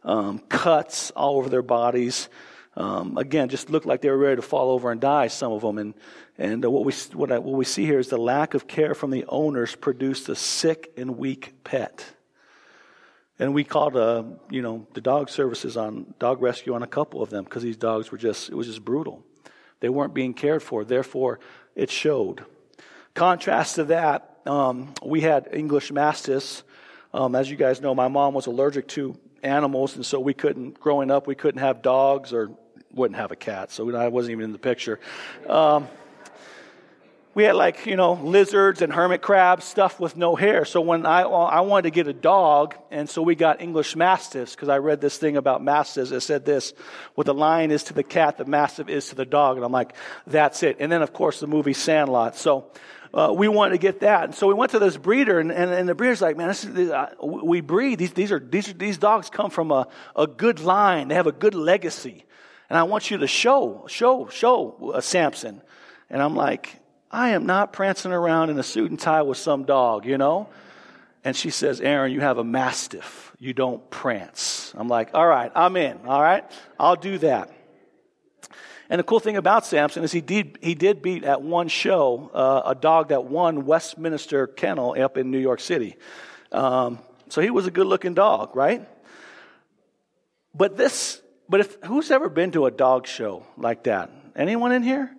um, 0.04 0.38
cuts 0.38 1.10
all 1.12 1.38
over 1.38 1.48
their 1.48 1.62
bodies. 1.62 2.28
Um, 2.76 3.18
again, 3.18 3.48
just 3.48 3.70
looked 3.70 3.86
like 3.86 4.00
they 4.00 4.10
were 4.10 4.16
ready 4.16 4.36
to 4.36 4.42
fall 4.42 4.70
over 4.70 4.90
and 4.92 5.00
die. 5.00 5.26
Some 5.28 5.52
of 5.52 5.62
them, 5.62 5.78
and 5.78 5.94
and 6.38 6.64
uh, 6.64 6.70
what 6.70 6.84
we 6.84 6.92
what, 7.14 7.32
I, 7.32 7.38
what 7.38 7.56
we 7.56 7.64
see 7.64 7.84
here 7.84 7.98
is 7.98 8.08
the 8.08 8.16
lack 8.16 8.54
of 8.54 8.66
care 8.66 8.94
from 8.94 9.10
the 9.10 9.24
owners 9.28 9.74
produced 9.74 10.28
a 10.28 10.36
sick 10.36 10.92
and 10.96 11.18
weak 11.18 11.64
pet. 11.64 12.04
And 13.38 13.54
we 13.54 13.64
called, 13.64 13.96
uh, 13.96 14.24
you 14.50 14.60
know, 14.60 14.86
the 14.92 15.00
dog 15.00 15.30
services 15.30 15.76
on 15.76 16.14
dog 16.18 16.42
rescue 16.42 16.74
on 16.74 16.82
a 16.82 16.86
couple 16.86 17.22
of 17.22 17.30
them 17.30 17.44
because 17.44 17.62
these 17.62 17.76
dogs 17.76 18.12
were 18.12 18.18
just 18.18 18.50
it 18.50 18.54
was 18.54 18.66
just 18.66 18.84
brutal. 18.84 19.24
They 19.80 19.88
weren't 19.88 20.14
being 20.14 20.34
cared 20.34 20.62
for. 20.62 20.84
Therefore, 20.84 21.40
it 21.74 21.90
showed. 21.90 22.44
Contrast 23.14 23.76
to 23.76 23.84
that, 23.84 24.38
um, 24.46 24.94
we 25.04 25.20
had 25.20 25.48
English 25.52 25.90
Mastiffs. 25.90 26.62
Um, 27.12 27.34
as 27.34 27.50
you 27.50 27.56
guys 27.56 27.80
know, 27.80 27.94
my 27.94 28.08
mom 28.08 28.34
was 28.34 28.46
allergic 28.46 28.86
to 28.88 29.16
animals, 29.42 29.96
and 29.96 30.06
so 30.06 30.20
we 30.20 30.34
couldn't, 30.34 30.78
growing 30.78 31.10
up, 31.10 31.26
we 31.26 31.34
couldn't 31.34 31.60
have 31.60 31.82
dogs 31.82 32.32
or 32.32 32.50
wouldn't 32.92 33.18
have 33.18 33.32
a 33.32 33.36
cat, 33.36 33.72
so 33.72 33.94
I 33.96 34.08
wasn't 34.08 34.32
even 34.32 34.44
in 34.44 34.52
the 34.52 34.58
picture. 34.58 35.00
Um, 35.48 35.88
we 37.34 37.44
had 37.44 37.54
like 37.54 37.86
you 37.86 37.96
know 37.96 38.14
lizards 38.14 38.82
and 38.82 38.92
hermit 38.92 39.22
crabs 39.22 39.64
stuff 39.64 40.00
with 40.00 40.16
no 40.16 40.34
hair. 40.34 40.64
So 40.64 40.80
when 40.80 41.06
i 41.06 41.22
i 41.22 41.60
wanted 41.60 41.82
to 41.84 41.90
get 41.90 42.08
a 42.08 42.12
dog 42.12 42.74
and 42.90 43.08
so 43.08 43.22
we 43.22 43.34
got 43.34 43.60
english 43.60 43.94
mastiffs 43.94 44.54
because 44.54 44.68
i 44.68 44.78
read 44.78 45.00
this 45.00 45.16
thing 45.16 45.36
about 45.36 45.62
mastiffs. 45.62 46.10
It 46.10 46.20
said 46.20 46.44
this 46.44 46.74
what 47.14 47.26
the 47.26 47.34
lion 47.34 47.70
is 47.70 47.84
to 47.84 47.94
the 47.94 48.02
cat 48.02 48.36
the 48.36 48.44
mastiff 48.44 48.88
is 48.88 49.10
to 49.10 49.14
the 49.14 49.24
dog. 49.24 49.56
And 49.56 49.64
i'm 49.64 49.72
like 49.72 49.94
that's 50.26 50.62
it. 50.62 50.78
And 50.80 50.90
then 50.90 51.02
of 51.02 51.12
course 51.12 51.40
the 51.40 51.46
movie 51.46 51.72
sandlot. 51.72 52.36
So 52.36 52.70
uh, 53.12 53.32
we 53.34 53.48
wanted 53.48 53.72
to 53.72 53.78
get 53.78 54.00
that 54.00 54.24
and 54.24 54.34
so 54.34 54.46
we 54.46 54.54
went 54.54 54.70
to 54.72 54.78
this 54.78 54.96
breeder 54.96 55.40
and, 55.40 55.50
and, 55.50 55.70
and 55.70 55.88
the 55.88 55.94
breeder's 55.94 56.20
like 56.20 56.36
man 56.36 56.48
this 56.48 56.64
is, 56.64 56.90
uh, 56.90 57.12
we 57.22 57.60
breed 57.60 57.98
these, 57.98 58.12
these 58.12 58.32
are 58.32 58.38
these, 58.38 58.72
these 58.74 58.98
dogs 58.98 59.30
come 59.30 59.50
from 59.50 59.70
a, 59.70 59.86
a 60.16 60.26
good 60.26 60.60
line 60.60 61.08
they 61.08 61.14
have 61.14 61.26
a 61.26 61.32
good 61.32 61.54
legacy 61.54 62.24
and 62.68 62.78
i 62.78 62.82
want 62.82 63.10
you 63.10 63.18
to 63.18 63.26
show 63.26 63.84
show 63.88 64.28
show 64.28 64.92
uh, 64.94 65.00
samson 65.00 65.60
and 66.08 66.22
i'm 66.22 66.36
like 66.36 66.80
I 67.10 67.30
am 67.30 67.44
not 67.44 67.72
prancing 67.72 68.12
around 68.12 68.50
in 68.50 68.58
a 68.58 68.62
suit 68.62 68.90
and 68.90 68.98
tie 68.98 69.22
with 69.22 69.38
some 69.38 69.64
dog, 69.64 70.06
you 70.06 70.16
know? 70.16 70.48
And 71.24 71.36
she 71.36 71.50
says, 71.50 71.80
Aaron, 71.80 72.12
you 72.12 72.20
have 72.20 72.38
a 72.38 72.44
mastiff. 72.44 73.34
You 73.38 73.52
don't 73.52 73.88
prance. 73.90 74.72
I'm 74.76 74.88
like, 74.88 75.10
all 75.12 75.26
right, 75.26 75.50
I'm 75.54 75.76
in, 75.76 75.98
all 76.06 76.22
right? 76.22 76.44
I'll 76.78 76.96
do 76.96 77.18
that. 77.18 77.50
And 78.90 78.98
the 78.98 79.04
cool 79.04 79.20
thing 79.20 79.38
about 79.38 79.64
Samson 79.64 80.04
is 80.04 80.12
he 80.12 80.20
did, 80.20 80.58
he 80.60 80.74
did 80.74 81.00
beat 81.00 81.24
at 81.24 81.40
one 81.40 81.68
show 81.68 82.30
uh, 82.34 82.62
a 82.66 82.74
dog 82.74 83.08
that 83.08 83.24
won 83.24 83.64
Westminster 83.64 84.46
Kennel 84.46 85.00
up 85.00 85.16
in 85.16 85.30
New 85.30 85.38
York 85.38 85.60
City. 85.60 85.96
Um, 86.52 86.98
so 87.28 87.40
he 87.40 87.48
was 87.48 87.66
a 87.66 87.70
good 87.70 87.86
looking 87.86 88.12
dog, 88.12 88.54
right? 88.54 88.86
But 90.54 90.76
this, 90.76 91.22
but 91.48 91.60
if, 91.60 91.76
who's 91.84 92.10
ever 92.10 92.28
been 92.28 92.50
to 92.50 92.66
a 92.66 92.70
dog 92.70 93.06
show 93.06 93.46
like 93.56 93.84
that? 93.84 94.10
Anyone 94.36 94.72
in 94.72 94.82
here? 94.82 95.16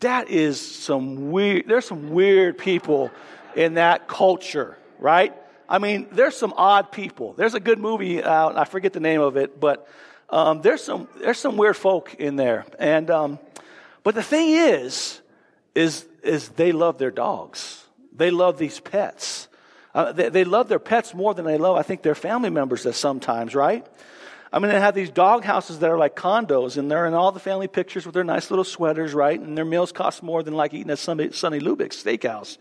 that 0.00 0.30
is 0.30 0.60
some 0.60 1.30
weird, 1.30 1.66
there's 1.66 1.86
some 1.86 2.10
weird 2.10 2.58
people 2.58 3.10
in 3.56 3.74
that 3.74 4.06
culture, 4.08 4.78
right? 4.98 5.34
I 5.68 5.78
mean, 5.78 6.08
there's 6.12 6.36
some 6.36 6.54
odd 6.56 6.92
people. 6.92 7.34
There's 7.34 7.54
a 7.54 7.60
good 7.60 7.78
movie 7.78 8.22
out, 8.22 8.56
I 8.56 8.64
forget 8.64 8.92
the 8.92 9.00
name 9.00 9.20
of 9.20 9.36
it, 9.36 9.58
but 9.58 9.88
um, 10.30 10.60
there's 10.62 10.82
some 10.82 11.08
there's 11.20 11.38
some 11.38 11.56
weird 11.56 11.76
folk 11.76 12.14
in 12.14 12.36
there. 12.36 12.66
And 12.78 13.10
um, 13.10 13.38
but 14.02 14.14
the 14.14 14.22
thing 14.22 14.50
is, 14.50 15.20
is 15.74 16.06
is 16.22 16.50
they 16.50 16.72
love 16.72 16.98
their 16.98 17.10
dogs. 17.10 17.84
They 18.14 18.30
love 18.30 18.58
these 18.58 18.80
pets. 18.80 19.48
Uh, 19.94 20.12
they, 20.12 20.28
they 20.28 20.44
love 20.44 20.68
their 20.68 20.78
pets 20.78 21.14
more 21.14 21.34
than 21.34 21.44
they 21.44 21.56
love, 21.56 21.76
I 21.76 21.82
think, 21.82 22.02
their 22.02 22.14
family 22.14 22.50
members. 22.50 22.84
At 22.84 22.94
sometimes, 22.94 23.54
right? 23.54 23.86
I 24.52 24.60
mean, 24.60 24.70
they 24.70 24.80
have 24.80 24.94
these 24.94 25.10
dog 25.10 25.44
houses 25.44 25.80
that 25.80 25.90
are 25.90 25.98
like 25.98 26.16
condos, 26.16 26.78
and 26.78 26.90
they're 26.90 27.06
in 27.06 27.14
all 27.14 27.32
the 27.32 27.40
family 27.40 27.68
pictures 27.68 28.06
with 28.06 28.14
their 28.14 28.24
nice 28.24 28.50
little 28.50 28.64
sweaters, 28.64 29.12
right? 29.12 29.38
And 29.38 29.56
their 29.56 29.64
meals 29.64 29.92
cost 29.92 30.22
more 30.22 30.42
than 30.42 30.54
like 30.54 30.72
eating 30.72 30.90
at 30.90 30.98
Sunny, 30.98 31.32
Sonny 31.32 31.60
Lubick's 31.60 32.02
steakhouse. 32.02 32.56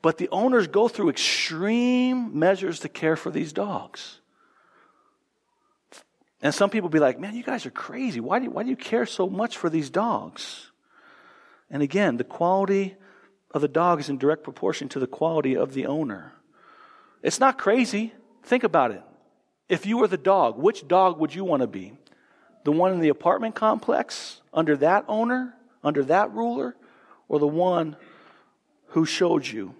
But 0.00 0.16
the 0.16 0.28
owners 0.30 0.66
go 0.66 0.88
through 0.88 1.10
extreme 1.10 2.38
measures 2.38 2.80
to 2.80 2.88
care 2.88 3.16
for 3.16 3.30
these 3.30 3.52
dogs. 3.52 4.20
And 6.40 6.54
some 6.54 6.70
people 6.70 6.88
be 6.88 7.00
like, 7.00 7.18
man, 7.18 7.34
you 7.34 7.42
guys 7.42 7.66
are 7.66 7.70
crazy. 7.70 8.20
Why 8.20 8.38
do 8.38 8.44
you, 8.44 8.50
why 8.50 8.62
do 8.62 8.70
you 8.70 8.76
care 8.76 9.06
so 9.06 9.28
much 9.28 9.56
for 9.56 9.68
these 9.68 9.90
dogs? 9.90 10.70
And 11.70 11.82
again, 11.82 12.16
the 12.16 12.24
quality 12.24 12.96
of 13.50 13.60
the 13.60 13.68
dog 13.68 14.00
is 14.00 14.08
in 14.08 14.18
direct 14.18 14.44
proportion 14.44 14.88
to 14.90 15.00
the 15.00 15.06
quality 15.06 15.56
of 15.56 15.74
the 15.74 15.86
owner. 15.86 16.32
It's 17.22 17.40
not 17.40 17.58
crazy. 17.58 18.12
Think 18.44 18.62
about 18.62 18.92
it. 18.92 19.02
If 19.68 19.84
you 19.84 19.98
were 19.98 20.08
the 20.08 20.16
dog, 20.16 20.58
which 20.58 20.86
dog 20.86 21.18
would 21.18 21.34
you 21.34 21.44
want 21.44 21.62
to 21.62 21.66
be? 21.66 21.92
The 22.64 22.72
one 22.72 22.92
in 22.92 23.00
the 23.00 23.08
apartment 23.08 23.54
complex 23.54 24.40
under 24.52 24.76
that 24.76 25.04
owner, 25.08 25.54
under 25.82 26.04
that 26.04 26.32
ruler, 26.32 26.76
or 27.28 27.38
the 27.38 27.46
one 27.46 27.96
who 28.88 29.04
showed 29.04 29.46
you? 29.46 29.74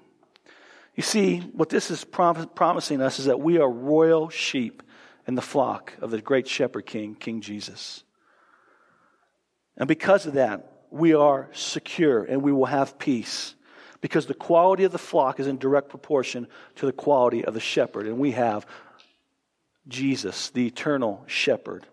You 0.95 1.03
see, 1.03 1.39
what 1.39 1.69
this 1.69 1.91
is 1.91 2.05
prom- 2.05 2.49
promising 2.55 3.01
us 3.01 3.19
is 3.19 3.27
that 3.27 3.41
we 3.41 3.59
are 3.59 3.71
royal 3.71 4.29
sheep 4.29 4.83
in 5.29 5.35
the 5.35 5.43
flock 5.43 5.93
of 6.01 6.11
the 6.11 6.23
great 6.23 6.49
shepherd 6.49 6.87
king, 6.87 7.15
King 7.15 7.43
Jesus. 7.43 8.03
And 9.77 9.87
because 9.87 10.25
of 10.25 10.33
that, 10.35 10.73
we 10.91 11.13
are 11.13 11.51
secure 11.53 12.25
and 12.25 12.43
we 12.43 12.51
will 12.51 12.65
have 12.65 12.99
peace 12.99 13.55
because 14.01 14.25
the 14.25 14.35
quality 14.35 14.85
of 14.85 14.93
the 14.93 14.99
flock 14.99 15.39
is 15.39 15.47
in 15.47 15.59
direct 15.59 15.91
proportion 15.91 16.49
to 16.77 16.87
the 16.87 16.93
quality 16.93 17.45
of 17.45 17.53
the 17.53 17.61
shepherd, 17.61 18.07
and 18.07 18.19
we 18.19 18.31
have 18.31 18.65
Jesus, 19.87 20.51
the 20.51 20.67
eternal 20.67 21.23
shepherd. 21.27 21.87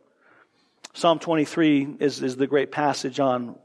Psalm 0.93 1.19
23 1.19 1.97
is, 1.99 2.23
is 2.23 2.37
the 2.37 2.47
great 2.47 2.71
passage 2.71 3.19
on, 3.19 3.57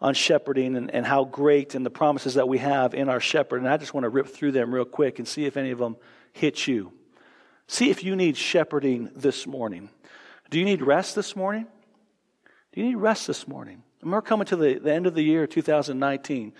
on 0.00 0.14
shepherding 0.14 0.76
and, 0.76 0.90
and 0.90 1.04
how 1.04 1.24
great 1.24 1.74
and 1.74 1.84
the 1.84 1.90
promises 1.90 2.34
that 2.34 2.48
we 2.48 2.58
have 2.58 2.94
in 2.94 3.10
our 3.10 3.20
shepherd. 3.20 3.58
And 3.58 3.68
I 3.68 3.76
just 3.76 3.92
want 3.92 4.04
to 4.04 4.08
rip 4.08 4.28
through 4.28 4.52
them 4.52 4.72
real 4.72 4.84
quick 4.84 5.18
and 5.18 5.28
see 5.28 5.44
if 5.44 5.56
any 5.58 5.72
of 5.72 5.78
them 5.78 5.96
hit 6.32 6.66
you. 6.66 6.92
See 7.66 7.90
if 7.90 8.04
you 8.04 8.14
need 8.16 8.36
shepherding 8.36 9.10
this 9.14 9.46
morning. 9.46 9.88
Do 10.50 10.58
you 10.58 10.64
need 10.64 10.82
rest 10.82 11.14
this 11.14 11.34
morning? 11.34 11.66
Do 12.72 12.80
you 12.80 12.86
need 12.86 12.96
rest 12.96 13.26
this 13.26 13.48
morning? 13.48 13.82
And 14.02 14.12
we're 14.12 14.22
coming 14.22 14.46
to 14.46 14.56
the, 14.56 14.78
the 14.78 14.92
end 14.92 15.06
of 15.06 15.14
the 15.14 15.22
year, 15.22 15.46
2019. 15.46 16.52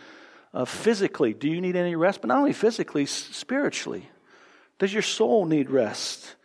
Uh, 0.52 0.64
physically, 0.64 1.34
do 1.34 1.48
you 1.48 1.60
need 1.60 1.76
any 1.76 1.94
rest? 1.94 2.20
But 2.20 2.28
not 2.28 2.38
only 2.38 2.52
physically, 2.52 3.06
spiritually. 3.06 4.08
Does 4.78 4.92
your 4.92 5.02
soul 5.02 5.44
need 5.44 5.68
rest? 5.68 6.36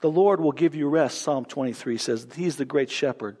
The 0.00 0.10
Lord 0.10 0.40
will 0.40 0.52
give 0.52 0.74
you 0.74 0.88
rest, 0.88 1.22
Psalm 1.22 1.44
23 1.44 1.98
says. 1.98 2.26
He's 2.34 2.56
the 2.56 2.64
great 2.64 2.90
shepherd. 2.90 3.36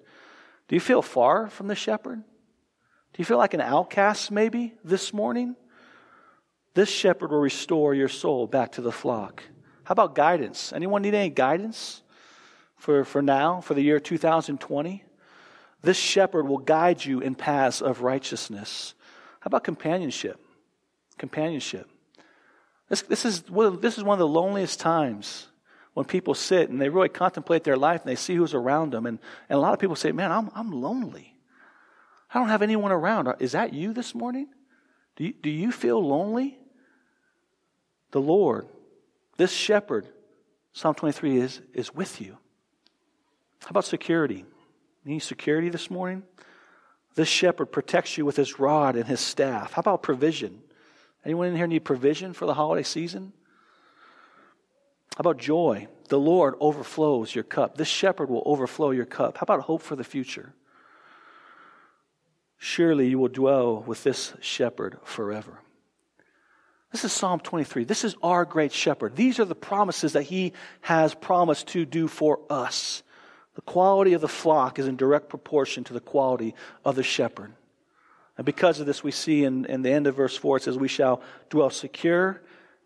Do 0.68 0.74
you 0.74 0.80
feel 0.80 1.02
far 1.02 1.48
from 1.48 1.68
the 1.68 1.74
shepherd? 1.74 2.22
Do 2.22 3.18
you 3.18 3.24
feel 3.24 3.38
like 3.38 3.54
an 3.54 3.60
outcast 3.60 4.30
maybe 4.30 4.74
this 4.82 5.12
morning? 5.12 5.56
This 6.72 6.88
shepherd 6.88 7.30
will 7.30 7.38
restore 7.38 7.94
your 7.94 8.08
soul 8.08 8.46
back 8.46 8.72
to 8.72 8.80
the 8.80 8.90
flock. 8.90 9.44
How 9.84 9.92
about 9.92 10.14
guidance? 10.14 10.72
Anyone 10.72 11.02
need 11.02 11.14
any 11.14 11.30
guidance 11.30 12.02
for, 12.76 13.04
for 13.04 13.22
now, 13.22 13.60
for 13.60 13.74
the 13.74 13.82
year 13.82 14.00
2020? 14.00 15.04
This 15.82 15.98
shepherd 15.98 16.48
will 16.48 16.58
guide 16.58 17.04
you 17.04 17.20
in 17.20 17.34
paths 17.34 17.82
of 17.82 18.02
righteousness. 18.02 18.94
How 19.40 19.48
about 19.48 19.64
companionship? 19.64 20.40
Companionship. 21.18 21.88
This, 22.88 23.02
this, 23.02 23.24
is, 23.24 23.42
this 23.80 23.98
is 23.98 24.04
one 24.04 24.14
of 24.14 24.18
the 24.18 24.26
loneliest 24.26 24.80
times 24.80 25.48
when 25.92 26.06
people 26.06 26.34
sit 26.34 26.70
and 26.70 26.80
they 26.80 26.88
really 26.88 27.10
contemplate 27.10 27.64
their 27.64 27.76
life 27.76 28.02
and 28.02 28.10
they 28.10 28.16
see 28.16 28.34
who's 28.34 28.54
around 28.54 28.92
them. 28.92 29.04
And, 29.04 29.18
and 29.48 29.56
a 29.58 29.60
lot 29.60 29.74
of 29.74 29.78
people 29.78 29.96
say, 29.96 30.12
Man, 30.12 30.32
I'm, 30.32 30.50
I'm 30.54 30.72
lonely. 30.72 31.34
I 32.32 32.38
don't 32.38 32.48
have 32.48 32.62
anyone 32.62 32.90
around. 32.90 33.32
Is 33.38 33.52
that 33.52 33.72
you 33.74 33.92
this 33.92 34.14
morning? 34.14 34.48
Do 35.16 35.24
you, 35.24 35.32
do 35.32 35.50
you 35.50 35.70
feel 35.70 36.04
lonely? 36.04 36.58
The 38.10 38.20
Lord, 38.20 38.66
this 39.36 39.52
shepherd, 39.52 40.08
Psalm 40.72 40.94
23 40.94 41.38
is, 41.38 41.60
is 41.72 41.94
with 41.94 42.20
you. 42.20 42.38
How 43.62 43.70
about 43.70 43.84
security? 43.84 44.44
Need 45.04 45.20
security 45.20 45.68
this 45.68 45.90
morning? 45.90 46.22
This 47.14 47.28
shepherd 47.28 47.66
protects 47.66 48.18
you 48.18 48.24
with 48.24 48.36
his 48.36 48.58
rod 48.58 48.96
and 48.96 49.06
his 49.06 49.20
staff. 49.20 49.72
How 49.72 49.80
about 49.80 50.02
provision? 50.02 50.62
Anyone 51.24 51.48
in 51.48 51.56
here 51.56 51.66
need 51.66 51.84
provision 51.84 52.32
for 52.32 52.46
the 52.46 52.54
holiday 52.54 52.82
season? 52.82 53.32
How 55.16 55.20
about 55.20 55.38
joy? 55.38 55.86
The 56.08 56.18
Lord 56.18 56.54
overflows 56.60 57.34
your 57.34 57.44
cup. 57.44 57.76
This 57.76 57.88
shepherd 57.88 58.28
will 58.28 58.42
overflow 58.44 58.90
your 58.90 59.06
cup. 59.06 59.38
How 59.38 59.44
about 59.44 59.60
hope 59.60 59.80
for 59.80 59.96
the 59.96 60.04
future? 60.04 60.52
Surely 62.58 63.08
you 63.08 63.18
will 63.18 63.28
dwell 63.28 63.82
with 63.82 64.02
this 64.02 64.34
shepherd 64.40 64.98
forever. 65.04 65.60
This 66.94 67.04
is 67.04 67.12
Psalm 67.12 67.40
23. 67.40 67.82
This 67.82 68.04
is 68.04 68.14
our 68.22 68.44
great 68.44 68.70
shepherd. 68.70 69.16
These 69.16 69.40
are 69.40 69.44
the 69.44 69.56
promises 69.56 70.12
that 70.12 70.22
he 70.22 70.52
has 70.82 71.12
promised 71.12 71.66
to 71.70 71.84
do 71.84 72.06
for 72.06 72.38
us. 72.48 73.02
The 73.56 73.62
quality 73.62 74.12
of 74.12 74.20
the 74.20 74.28
flock 74.28 74.78
is 74.78 74.86
in 74.86 74.94
direct 74.94 75.28
proportion 75.28 75.82
to 75.82 75.92
the 75.92 75.98
quality 75.98 76.54
of 76.84 76.94
the 76.94 77.02
shepherd. 77.02 77.52
And 78.36 78.46
because 78.46 78.78
of 78.78 78.86
this, 78.86 79.02
we 79.02 79.10
see 79.10 79.42
in, 79.42 79.64
in 79.64 79.82
the 79.82 79.90
end 79.90 80.06
of 80.06 80.14
verse 80.14 80.36
4, 80.36 80.58
it 80.58 80.62
says, 80.62 80.78
We 80.78 80.86
shall 80.86 81.20
dwell 81.50 81.70
secure 81.70 82.40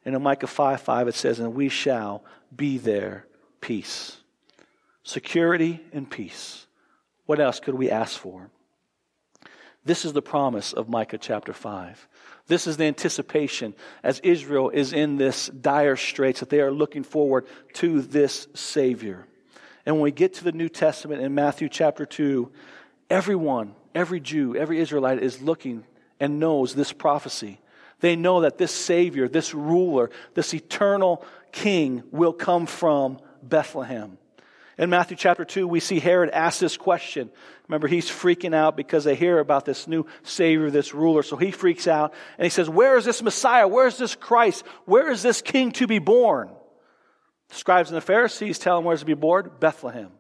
and 0.07 0.17
in 0.17 0.23
Micah 0.23 0.47
5 0.47 0.81
5, 0.81 1.09
it 1.09 1.15
says, 1.15 1.39
And 1.39 1.55
we 1.55 1.69
shall 1.69 2.25
be 2.57 2.79
there 2.79 3.27
peace. 3.61 4.17
Security 5.03 5.81
and 5.93 6.09
peace. 6.09 6.67
What 7.27 7.41
else 7.41 7.61
could 7.61 7.75
we 7.75 7.91
ask 7.91 8.19
for? 8.19 8.49
This 9.89 10.05
is 10.05 10.13
the 10.13 10.21
promise 10.21 10.75
of 10.75 10.91
Micah 10.91 11.17
chapter 11.17 11.55
5. 11.55 12.09
This 12.47 12.67
is 12.67 12.77
the 12.77 12.85
anticipation 12.85 13.75
as 14.03 14.21
Israel 14.21 14.69
is 14.69 14.93
in 14.93 15.17
this 15.17 15.47
dire 15.47 15.97
straits 15.97 16.41
that 16.41 16.51
they 16.51 16.61
are 16.61 16.71
looking 16.71 17.03
forward 17.03 17.47
to 17.73 18.03
this 18.03 18.49
Savior. 18.53 19.25
And 19.87 19.95
when 19.97 20.03
we 20.03 20.11
get 20.11 20.35
to 20.35 20.45
the 20.45 20.53
New 20.53 20.69
Testament 20.69 21.23
in 21.23 21.35
Matthew 21.35 21.71
chapter 21.71 22.05
2, 22.05 22.53
everyone, 23.09 23.75
every 23.95 24.21
Jew, 24.21 24.55
every 24.55 24.79
Israelite 24.79 25.23
is 25.23 25.41
looking 25.41 25.85
and 26.21 26.39
knows 26.39 26.75
this 26.75 26.93
prophecy. 26.93 27.59
They 28.01 28.15
know 28.15 28.43
that 28.43 28.59
this 28.59 28.73
Savior, 28.73 29.27
this 29.27 29.55
ruler, 29.55 30.11
this 30.35 30.53
eternal 30.53 31.25
King 31.51 32.03
will 32.11 32.35
come 32.35 32.67
from 32.67 33.21
Bethlehem. 33.43 34.19
In 34.79 34.91
Matthew 34.91 35.17
chapter 35.17 35.45
2, 35.45 35.67
we 35.67 35.81
see 35.81 35.99
Herod 35.99 36.31
ask 36.31 36.61
this 36.61 36.77
question. 36.77 37.31
Remember, 37.67 37.89
he's 37.89 38.09
freaking 38.09 38.55
out 38.55 38.77
because 38.77 39.03
they 39.03 39.17
hear 39.17 39.41
about 39.41 39.65
this 39.65 39.89
new 39.89 40.07
Savior, 40.23 40.71
this 40.71 40.95
ruler. 40.95 41.25
So 41.25 41.37
he 41.37 41.51
freaks 41.51 41.89
out 41.89 42.15
and 42.39 42.45
he 42.45 42.51
says, 42.51 42.71
Where 42.71 42.97
is 42.97 43.05
this 43.05 43.21
Messiah? 43.21 43.67
Where 43.67 43.89
is 43.89 43.99
this 43.99 44.15
Christ? 44.15 44.65
Where 44.85 45.11
is 45.11 45.21
this 45.21 45.43
King 45.43 45.73
to 45.73 45.89
be 45.89 45.99
born? 45.99 46.49
The 47.49 47.57
scribes 47.57 47.91
and 47.91 47.97
the 47.97 48.03
Pharisees 48.03 48.61
tell 48.61 48.79
him 48.79 48.85
where 48.85 48.97
to 48.97 49.05
be 49.05 49.15
born 49.15 49.51
Bethlehem. 49.59 50.11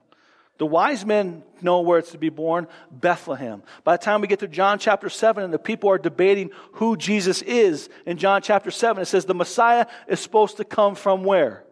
The 0.58 0.66
wise 0.66 1.06
men 1.06 1.44
know 1.62 1.82
where 1.82 2.00
it's 2.00 2.10
to 2.10 2.18
be 2.18 2.30
born 2.30 2.66
Bethlehem. 2.90 3.62
By 3.84 3.96
the 3.96 4.02
time 4.02 4.20
we 4.20 4.26
get 4.26 4.40
to 4.40 4.48
John 4.48 4.80
chapter 4.80 5.08
7 5.08 5.44
and 5.44 5.54
the 5.54 5.58
people 5.58 5.88
are 5.88 5.98
debating 5.98 6.50
who 6.72 6.96
Jesus 6.96 7.42
is, 7.42 7.88
in 8.06 8.16
John 8.16 8.42
chapter 8.42 8.72
7, 8.72 9.00
it 9.00 9.06
says 9.06 9.24
the 9.24 9.34
Messiah 9.34 9.86
is 10.08 10.18
supposed 10.18 10.56
to 10.56 10.64
come 10.64 10.96
from 10.96 11.22
where? 11.22 11.62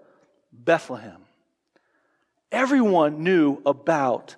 Bethlehem. 0.53 1.26
Everyone 2.57 3.23
knew 3.23 3.61
about 3.67 4.35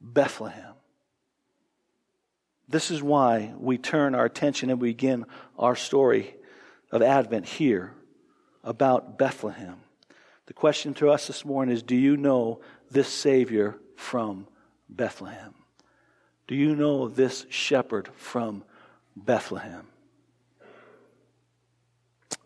Bethlehem. 0.00 0.74
This 2.68 2.90
is 2.90 3.00
why 3.00 3.54
we 3.56 3.78
turn 3.78 4.16
our 4.16 4.24
attention 4.24 4.68
and 4.68 4.80
we 4.80 4.88
begin 4.88 5.26
our 5.56 5.76
story 5.76 6.34
of 6.90 7.02
Advent 7.02 7.46
here 7.46 7.94
about 8.64 9.16
Bethlehem. 9.16 9.76
The 10.46 10.54
question 10.54 10.92
to 10.94 11.10
us 11.10 11.28
this 11.28 11.44
morning 11.44 11.72
is 11.72 11.84
Do 11.84 11.94
you 11.94 12.16
know 12.16 12.62
this 12.90 13.06
Savior 13.06 13.78
from 13.94 14.48
Bethlehem? 14.88 15.54
Do 16.48 16.56
you 16.56 16.74
know 16.74 17.06
this 17.06 17.46
shepherd 17.48 18.08
from 18.16 18.64
Bethlehem? 19.14 19.86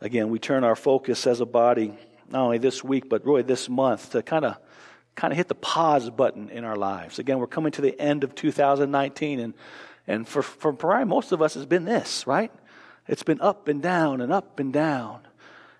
Again, 0.03 0.29
we 0.29 0.39
turn 0.39 0.63
our 0.63 0.77
focus 0.77 1.27
as 1.27 1.41
a 1.41 1.47
body, 1.47 1.95
not 2.29 2.43
only 2.43 2.59
this 2.59 2.85
week, 2.85 3.09
but 3.09 3.25
really 3.25 3.41
this 3.41 3.71
month, 3.71 4.11
to 4.11 4.23
kind 4.23 4.45
of 4.45 4.59
kind 5.17 5.33
of 5.33 5.37
hit 5.37 5.49
the 5.49 5.55
pause 5.55 6.11
button 6.11 6.51
in 6.51 6.65
our 6.65 6.77
lives. 6.77 7.19
Again, 7.19 7.39
we're 7.39 7.47
coming 7.47 7.73
to 7.73 7.81
the 7.81 7.99
end 8.01 8.23
of 8.23 8.35
2019, 8.35 9.41
and, 9.41 9.55
and 10.07 10.29
for, 10.29 10.43
for 10.43 10.73
probably 10.73 11.07
most 11.07 11.33
of 11.33 11.43
us, 11.43 11.57
it's 11.57 11.65
been 11.65 11.87
this, 11.87 12.27
right? 12.27 12.53
It's 13.09 13.23
been 13.23 13.41
up 13.41 13.67
and 13.67 13.83
down 13.83 14.21
and 14.21 14.33
up 14.33 14.61
and 14.61 14.73
down. 14.73 15.21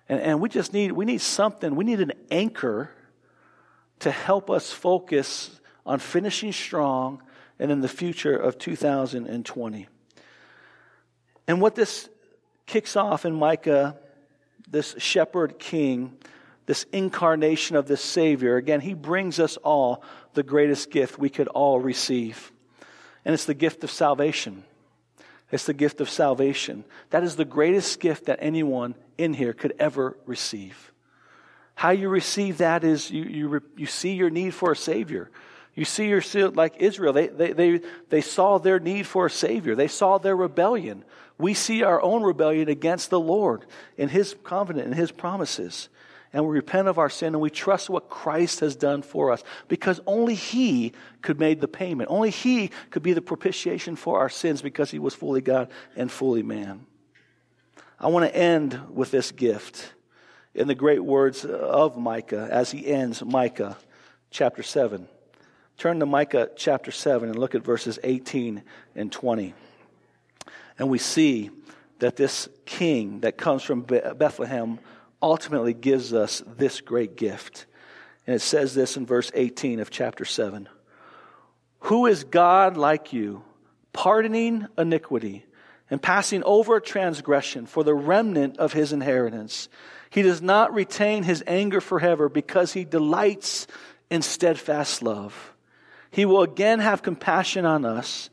And, 0.09 0.19
and 0.19 0.41
we 0.41 0.49
just 0.49 0.73
need, 0.73 0.91
we 0.91 1.05
need 1.05 1.21
something, 1.21 1.75
we 1.75 1.85
need 1.85 2.01
an 2.01 2.13
anchor 2.31 2.89
to 3.99 4.11
help 4.11 4.49
us 4.49 4.71
focus 4.71 5.59
on 5.85 5.99
finishing 5.99 6.51
strong 6.51 7.21
and 7.59 7.71
in 7.71 7.81
the 7.81 7.87
future 7.87 8.35
of 8.35 8.57
2020. 8.57 9.87
And 11.47 11.61
what 11.61 11.75
this 11.75 12.09
kicks 12.65 12.95
off 12.95 13.25
in 13.25 13.33
Micah, 13.33 13.97
this 14.69 14.95
shepherd 14.97 15.59
king, 15.59 16.17
this 16.67 16.85
incarnation 16.91 17.75
of 17.77 17.87
this 17.87 18.01
Savior, 18.01 18.57
again, 18.57 18.81
he 18.81 18.93
brings 18.93 19.39
us 19.39 19.57
all 19.57 20.03
the 20.33 20.43
greatest 20.43 20.91
gift 20.91 21.17
we 21.17 21.29
could 21.29 21.47
all 21.47 21.79
receive. 21.79 22.51
And 23.25 23.33
it's 23.33 23.45
the 23.45 23.53
gift 23.53 23.83
of 23.83 23.89
salvation. 23.89 24.63
It's 25.49 25.65
the 25.65 25.73
gift 25.73 26.01
of 26.01 26.09
salvation. 26.09 26.83
That 27.09 27.23
is 27.23 27.37
the 27.37 27.45
greatest 27.45 28.01
gift 28.01 28.25
that 28.25 28.39
anyone 28.41 28.95
in 29.17 29.33
here 29.33 29.53
could 29.53 29.73
ever 29.79 30.17
receive. 30.25 30.91
How 31.73 31.91
you 31.91 32.09
receive 32.09 32.57
that 32.57 32.83
is 32.83 33.09
you, 33.09 33.23
you, 33.23 33.61
you 33.77 33.85
see 33.85 34.13
your 34.13 34.29
need 34.29 34.53
for 34.53 34.73
a 34.73 34.75
Savior. 34.75 35.31
You 35.73 35.85
see 35.85 36.09
your 36.09 36.21
like 36.51 36.75
Israel, 36.79 37.13
they, 37.13 37.27
they, 37.27 37.53
they, 37.53 37.81
they 38.09 38.21
saw 38.21 38.57
their 38.57 38.79
need 38.79 39.07
for 39.07 39.27
a 39.27 39.31
Savior. 39.31 39.73
They 39.73 39.87
saw 39.87 40.17
their 40.17 40.35
rebellion. 40.35 41.05
We 41.37 41.53
see 41.53 41.83
our 41.83 42.01
own 42.01 42.23
rebellion 42.23 42.67
against 42.67 43.09
the 43.09 43.19
Lord 43.19 43.65
in 43.95 44.09
His 44.09 44.35
covenant 44.43 44.87
and 44.87 44.95
His 44.95 45.11
promises 45.11 45.87
and 46.33 46.45
we 46.45 46.53
repent 46.53 46.87
of 46.87 46.97
our 46.97 47.09
sin 47.09 47.33
and 47.33 47.41
we 47.41 47.49
trust 47.49 47.89
what 47.89 48.09
Christ 48.09 48.59
has 48.59 48.75
done 48.75 49.01
for 49.01 49.31
us 49.31 49.43
because 49.67 49.99
only 50.05 50.35
He 50.35 50.93
could 51.21 51.39
make 51.39 51.61
the 51.61 51.67
payment. 51.67 52.09
Only 52.09 52.29
He 52.29 52.71
could 52.91 53.03
be 53.03 53.13
the 53.13 53.21
propitiation 53.21 53.95
for 53.95 54.19
our 54.19 54.29
sins 54.29 54.61
because 54.61 54.91
He 54.91 54.99
was 54.99 55.13
fully 55.13 55.41
God 55.41 55.69
and 55.95 56.11
fully 56.11 56.43
man. 56.43 56.85
I 57.99 58.07
want 58.07 58.25
to 58.31 58.35
end 58.35 58.79
with 58.93 59.09
this 59.09 59.31
gift 59.31 59.93
in 60.53 60.67
the 60.67 60.75
great 60.75 61.03
words 61.03 61.45
of 61.45 61.97
Micah 61.97 62.47
as 62.51 62.71
he 62.71 62.85
ends 62.85 63.23
Micah 63.23 63.77
chapter 64.29 64.63
7. 64.63 65.07
Turn 65.77 65.99
to 65.99 66.05
Micah 66.05 66.49
chapter 66.55 66.91
7 66.91 67.29
and 67.29 67.37
look 67.37 67.55
at 67.55 67.63
verses 67.63 67.97
18 68.03 68.63
and 68.95 69.11
20. 69.11 69.53
And 70.79 70.89
we 70.89 70.97
see 70.97 71.51
that 71.99 72.15
this 72.15 72.49
king 72.65 73.21
that 73.21 73.37
comes 73.37 73.63
from 73.63 73.81
Bethlehem 73.81 74.79
ultimately 75.21 75.73
gives 75.73 76.13
us 76.13 76.43
this 76.45 76.81
great 76.81 77.15
gift. 77.15 77.65
And 78.25 78.35
it 78.35 78.41
says 78.41 78.73
this 78.73 78.97
in 78.97 79.05
verse 79.05 79.31
18 79.33 79.79
of 79.79 79.89
chapter 79.89 80.25
7 80.25 80.67
Who 81.81 82.05
is 82.05 82.23
God 82.23 82.77
like 82.77 83.13
you, 83.13 83.43
pardoning 83.93 84.67
iniquity 84.77 85.45
and 85.89 86.01
passing 86.01 86.43
over 86.43 86.79
transgression 86.79 87.65
for 87.65 87.83
the 87.83 87.95
remnant 87.95 88.57
of 88.57 88.73
his 88.73 88.93
inheritance? 88.93 89.69
He 90.09 90.21
does 90.21 90.41
not 90.41 90.73
retain 90.73 91.23
his 91.23 91.43
anger 91.47 91.81
forever 91.81 92.29
because 92.29 92.73
he 92.73 92.85
delights 92.85 93.67
in 94.09 94.21
steadfast 94.21 95.01
love. 95.01 95.53
He 96.11 96.25
will 96.25 96.41
again 96.41 96.79
have 96.79 97.01
compassion 97.01 97.65
on 97.65 97.85
us. 97.85 98.29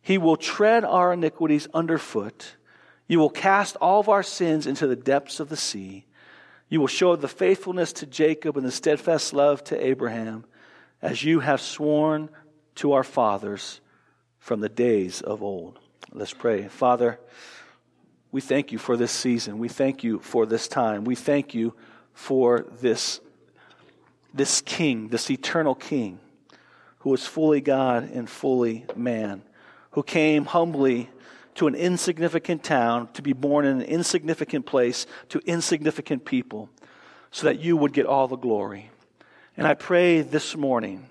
He 0.00 0.18
will 0.18 0.36
tread 0.36 0.84
our 0.84 1.12
iniquities 1.12 1.68
underfoot. 1.72 2.56
You 3.08 3.18
will 3.18 3.30
cast 3.30 3.74
all 3.76 4.00
of 4.00 4.08
our 4.08 4.22
sins 4.22 4.66
into 4.66 4.86
the 4.86 4.94
depths 4.94 5.40
of 5.40 5.48
the 5.48 5.56
sea. 5.56 6.04
You 6.68 6.80
will 6.80 6.86
show 6.86 7.16
the 7.16 7.26
faithfulness 7.26 7.92
to 7.94 8.06
Jacob 8.06 8.58
and 8.58 8.66
the 8.66 8.70
steadfast 8.70 9.32
love 9.32 9.64
to 9.64 9.84
Abraham, 9.84 10.44
as 11.00 11.24
you 11.24 11.40
have 11.40 11.60
sworn 11.60 12.28
to 12.76 12.92
our 12.92 13.02
fathers 13.02 13.80
from 14.38 14.60
the 14.60 14.68
days 14.68 15.22
of 15.22 15.42
old. 15.42 15.78
Let's 16.12 16.34
pray. 16.34 16.68
Father, 16.68 17.18
we 18.30 18.42
thank 18.42 18.72
you 18.72 18.78
for 18.78 18.96
this 18.96 19.12
season. 19.12 19.58
We 19.58 19.68
thank 19.68 20.04
you 20.04 20.18
for 20.18 20.44
this 20.44 20.68
time. 20.68 21.04
We 21.04 21.14
thank 21.14 21.54
you 21.54 21.74
for 22.12 22.66
this, 22.80 23.20
this 24.34 24.60
king, 24.60 25.08
this 25.08 25.30
eternal 25.30 25.74
king, 25.74 26.18
who 26.98 27.14
is 27.14 27.26
fully 27.26 27.62
God 27.62 28.10
and 28.10 28.28
fully 28.28 28.84
man, 28.94 29.42
who 29.92 30.02
came 30.02 30.44
humbly 30.44 31.08
to 31.58 31.66
an 31.66 31.74
insignificant 31.74 32.62
town, 32.62 33.08
to 33.14 33.20
be 33.20 33.32
born 33.32 33.66
in 33.66 33.80
an 33.80 33.86
insignificant 33.86 34.64
place, 34.64 35.08
to 35.28 35.40
insignificant 35.40 36.24
people, 36.24 36.70
so 37.32 37.46
that 37.46 37.58
you 37.58 37.76
would 37.76 37.92
get 37.92 38.06
all 38.06 38.28
the 38.28 38.36
glory. 38.36 38.90
And 39.56 39.66
I 39.66 39.74
pray 39.74 40.20
this 40.20 40.56
morning 40.56 41.10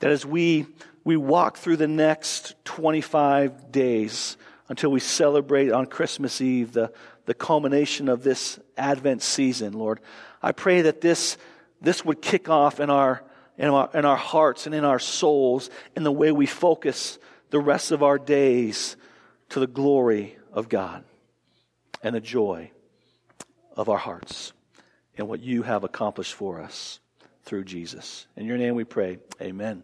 that 0.00 0.10
as 0.10 0.26
we, 0.26 0.66
we 1.04 1.16
walk 1.16 1.56
through 1.56 1.76
the 1.76 1.86
next 1.86 2.56
25 2.64 3.70
days 3.70 4.36
until 4.68 4.90
we 4.90 4.98
celebrate 4.98 5.70
on 5.70 5.86
Christmas 5.86 6.40
Eve 6.40 6.72
the, 6.72 6.92
the 7.26 7.34
culmination 7.34 8.08
of 8.08 8.24
this 8.24 8.58
Advent 8.76 9.22
season, 9.22 9.72
Lord, 9.72 10.00
I 10.42 10.50
pray 10.50 10.82
that 10.82 11.00
this, 11.00 11.38
this 11.80 12.04
would 12.04 12.20
kick 12.20 12.48
off 12.48 12.80
in 12.80 12.90
our, 12.90 13.22
in 13.56 13.68
our, 13.68 13.88
in 13.94 14.04
our 14.04 14.16
hearts 14.16 14.66
and 14.66 14.74
in 14.74 14.84
our 14.84 14.98
souls 14.98 15.70
in 15.94 16.02
the 16.02 16.10
way 16.10 16.32
we 16.32 16.46
focus 16.46 17.20
the 17.50 17.60
rest 17.60 17.92
of 17.92 18.02
our 18.02 18.18
days 18.18 18.96
to 19.50 19.60
the 19.60 19.66
glory 19.66 20.36
of 20.52 20.68
God 20.68 21.04
and 22.02 22.14
the 22.14 22.20
joy 22.20 22.70
of 23.76 23.88
our 23.88 23.98
hearts 23.98 24.52
and 25.16 25.28
what 25.28 25.40
you 25.40 25.62
have 25.62 25.84
accomplished 25.84 26.34
for 26.34 26.60
us 26.60 27.00
through 27.44 27.64
Jesus. 27.64 28.26
In 28.36 28.46
your 28.46 28.58
name 28.58 28.74
we 28.74 28.84
pray. 28.84 29.18
Amen. 29.40 29.82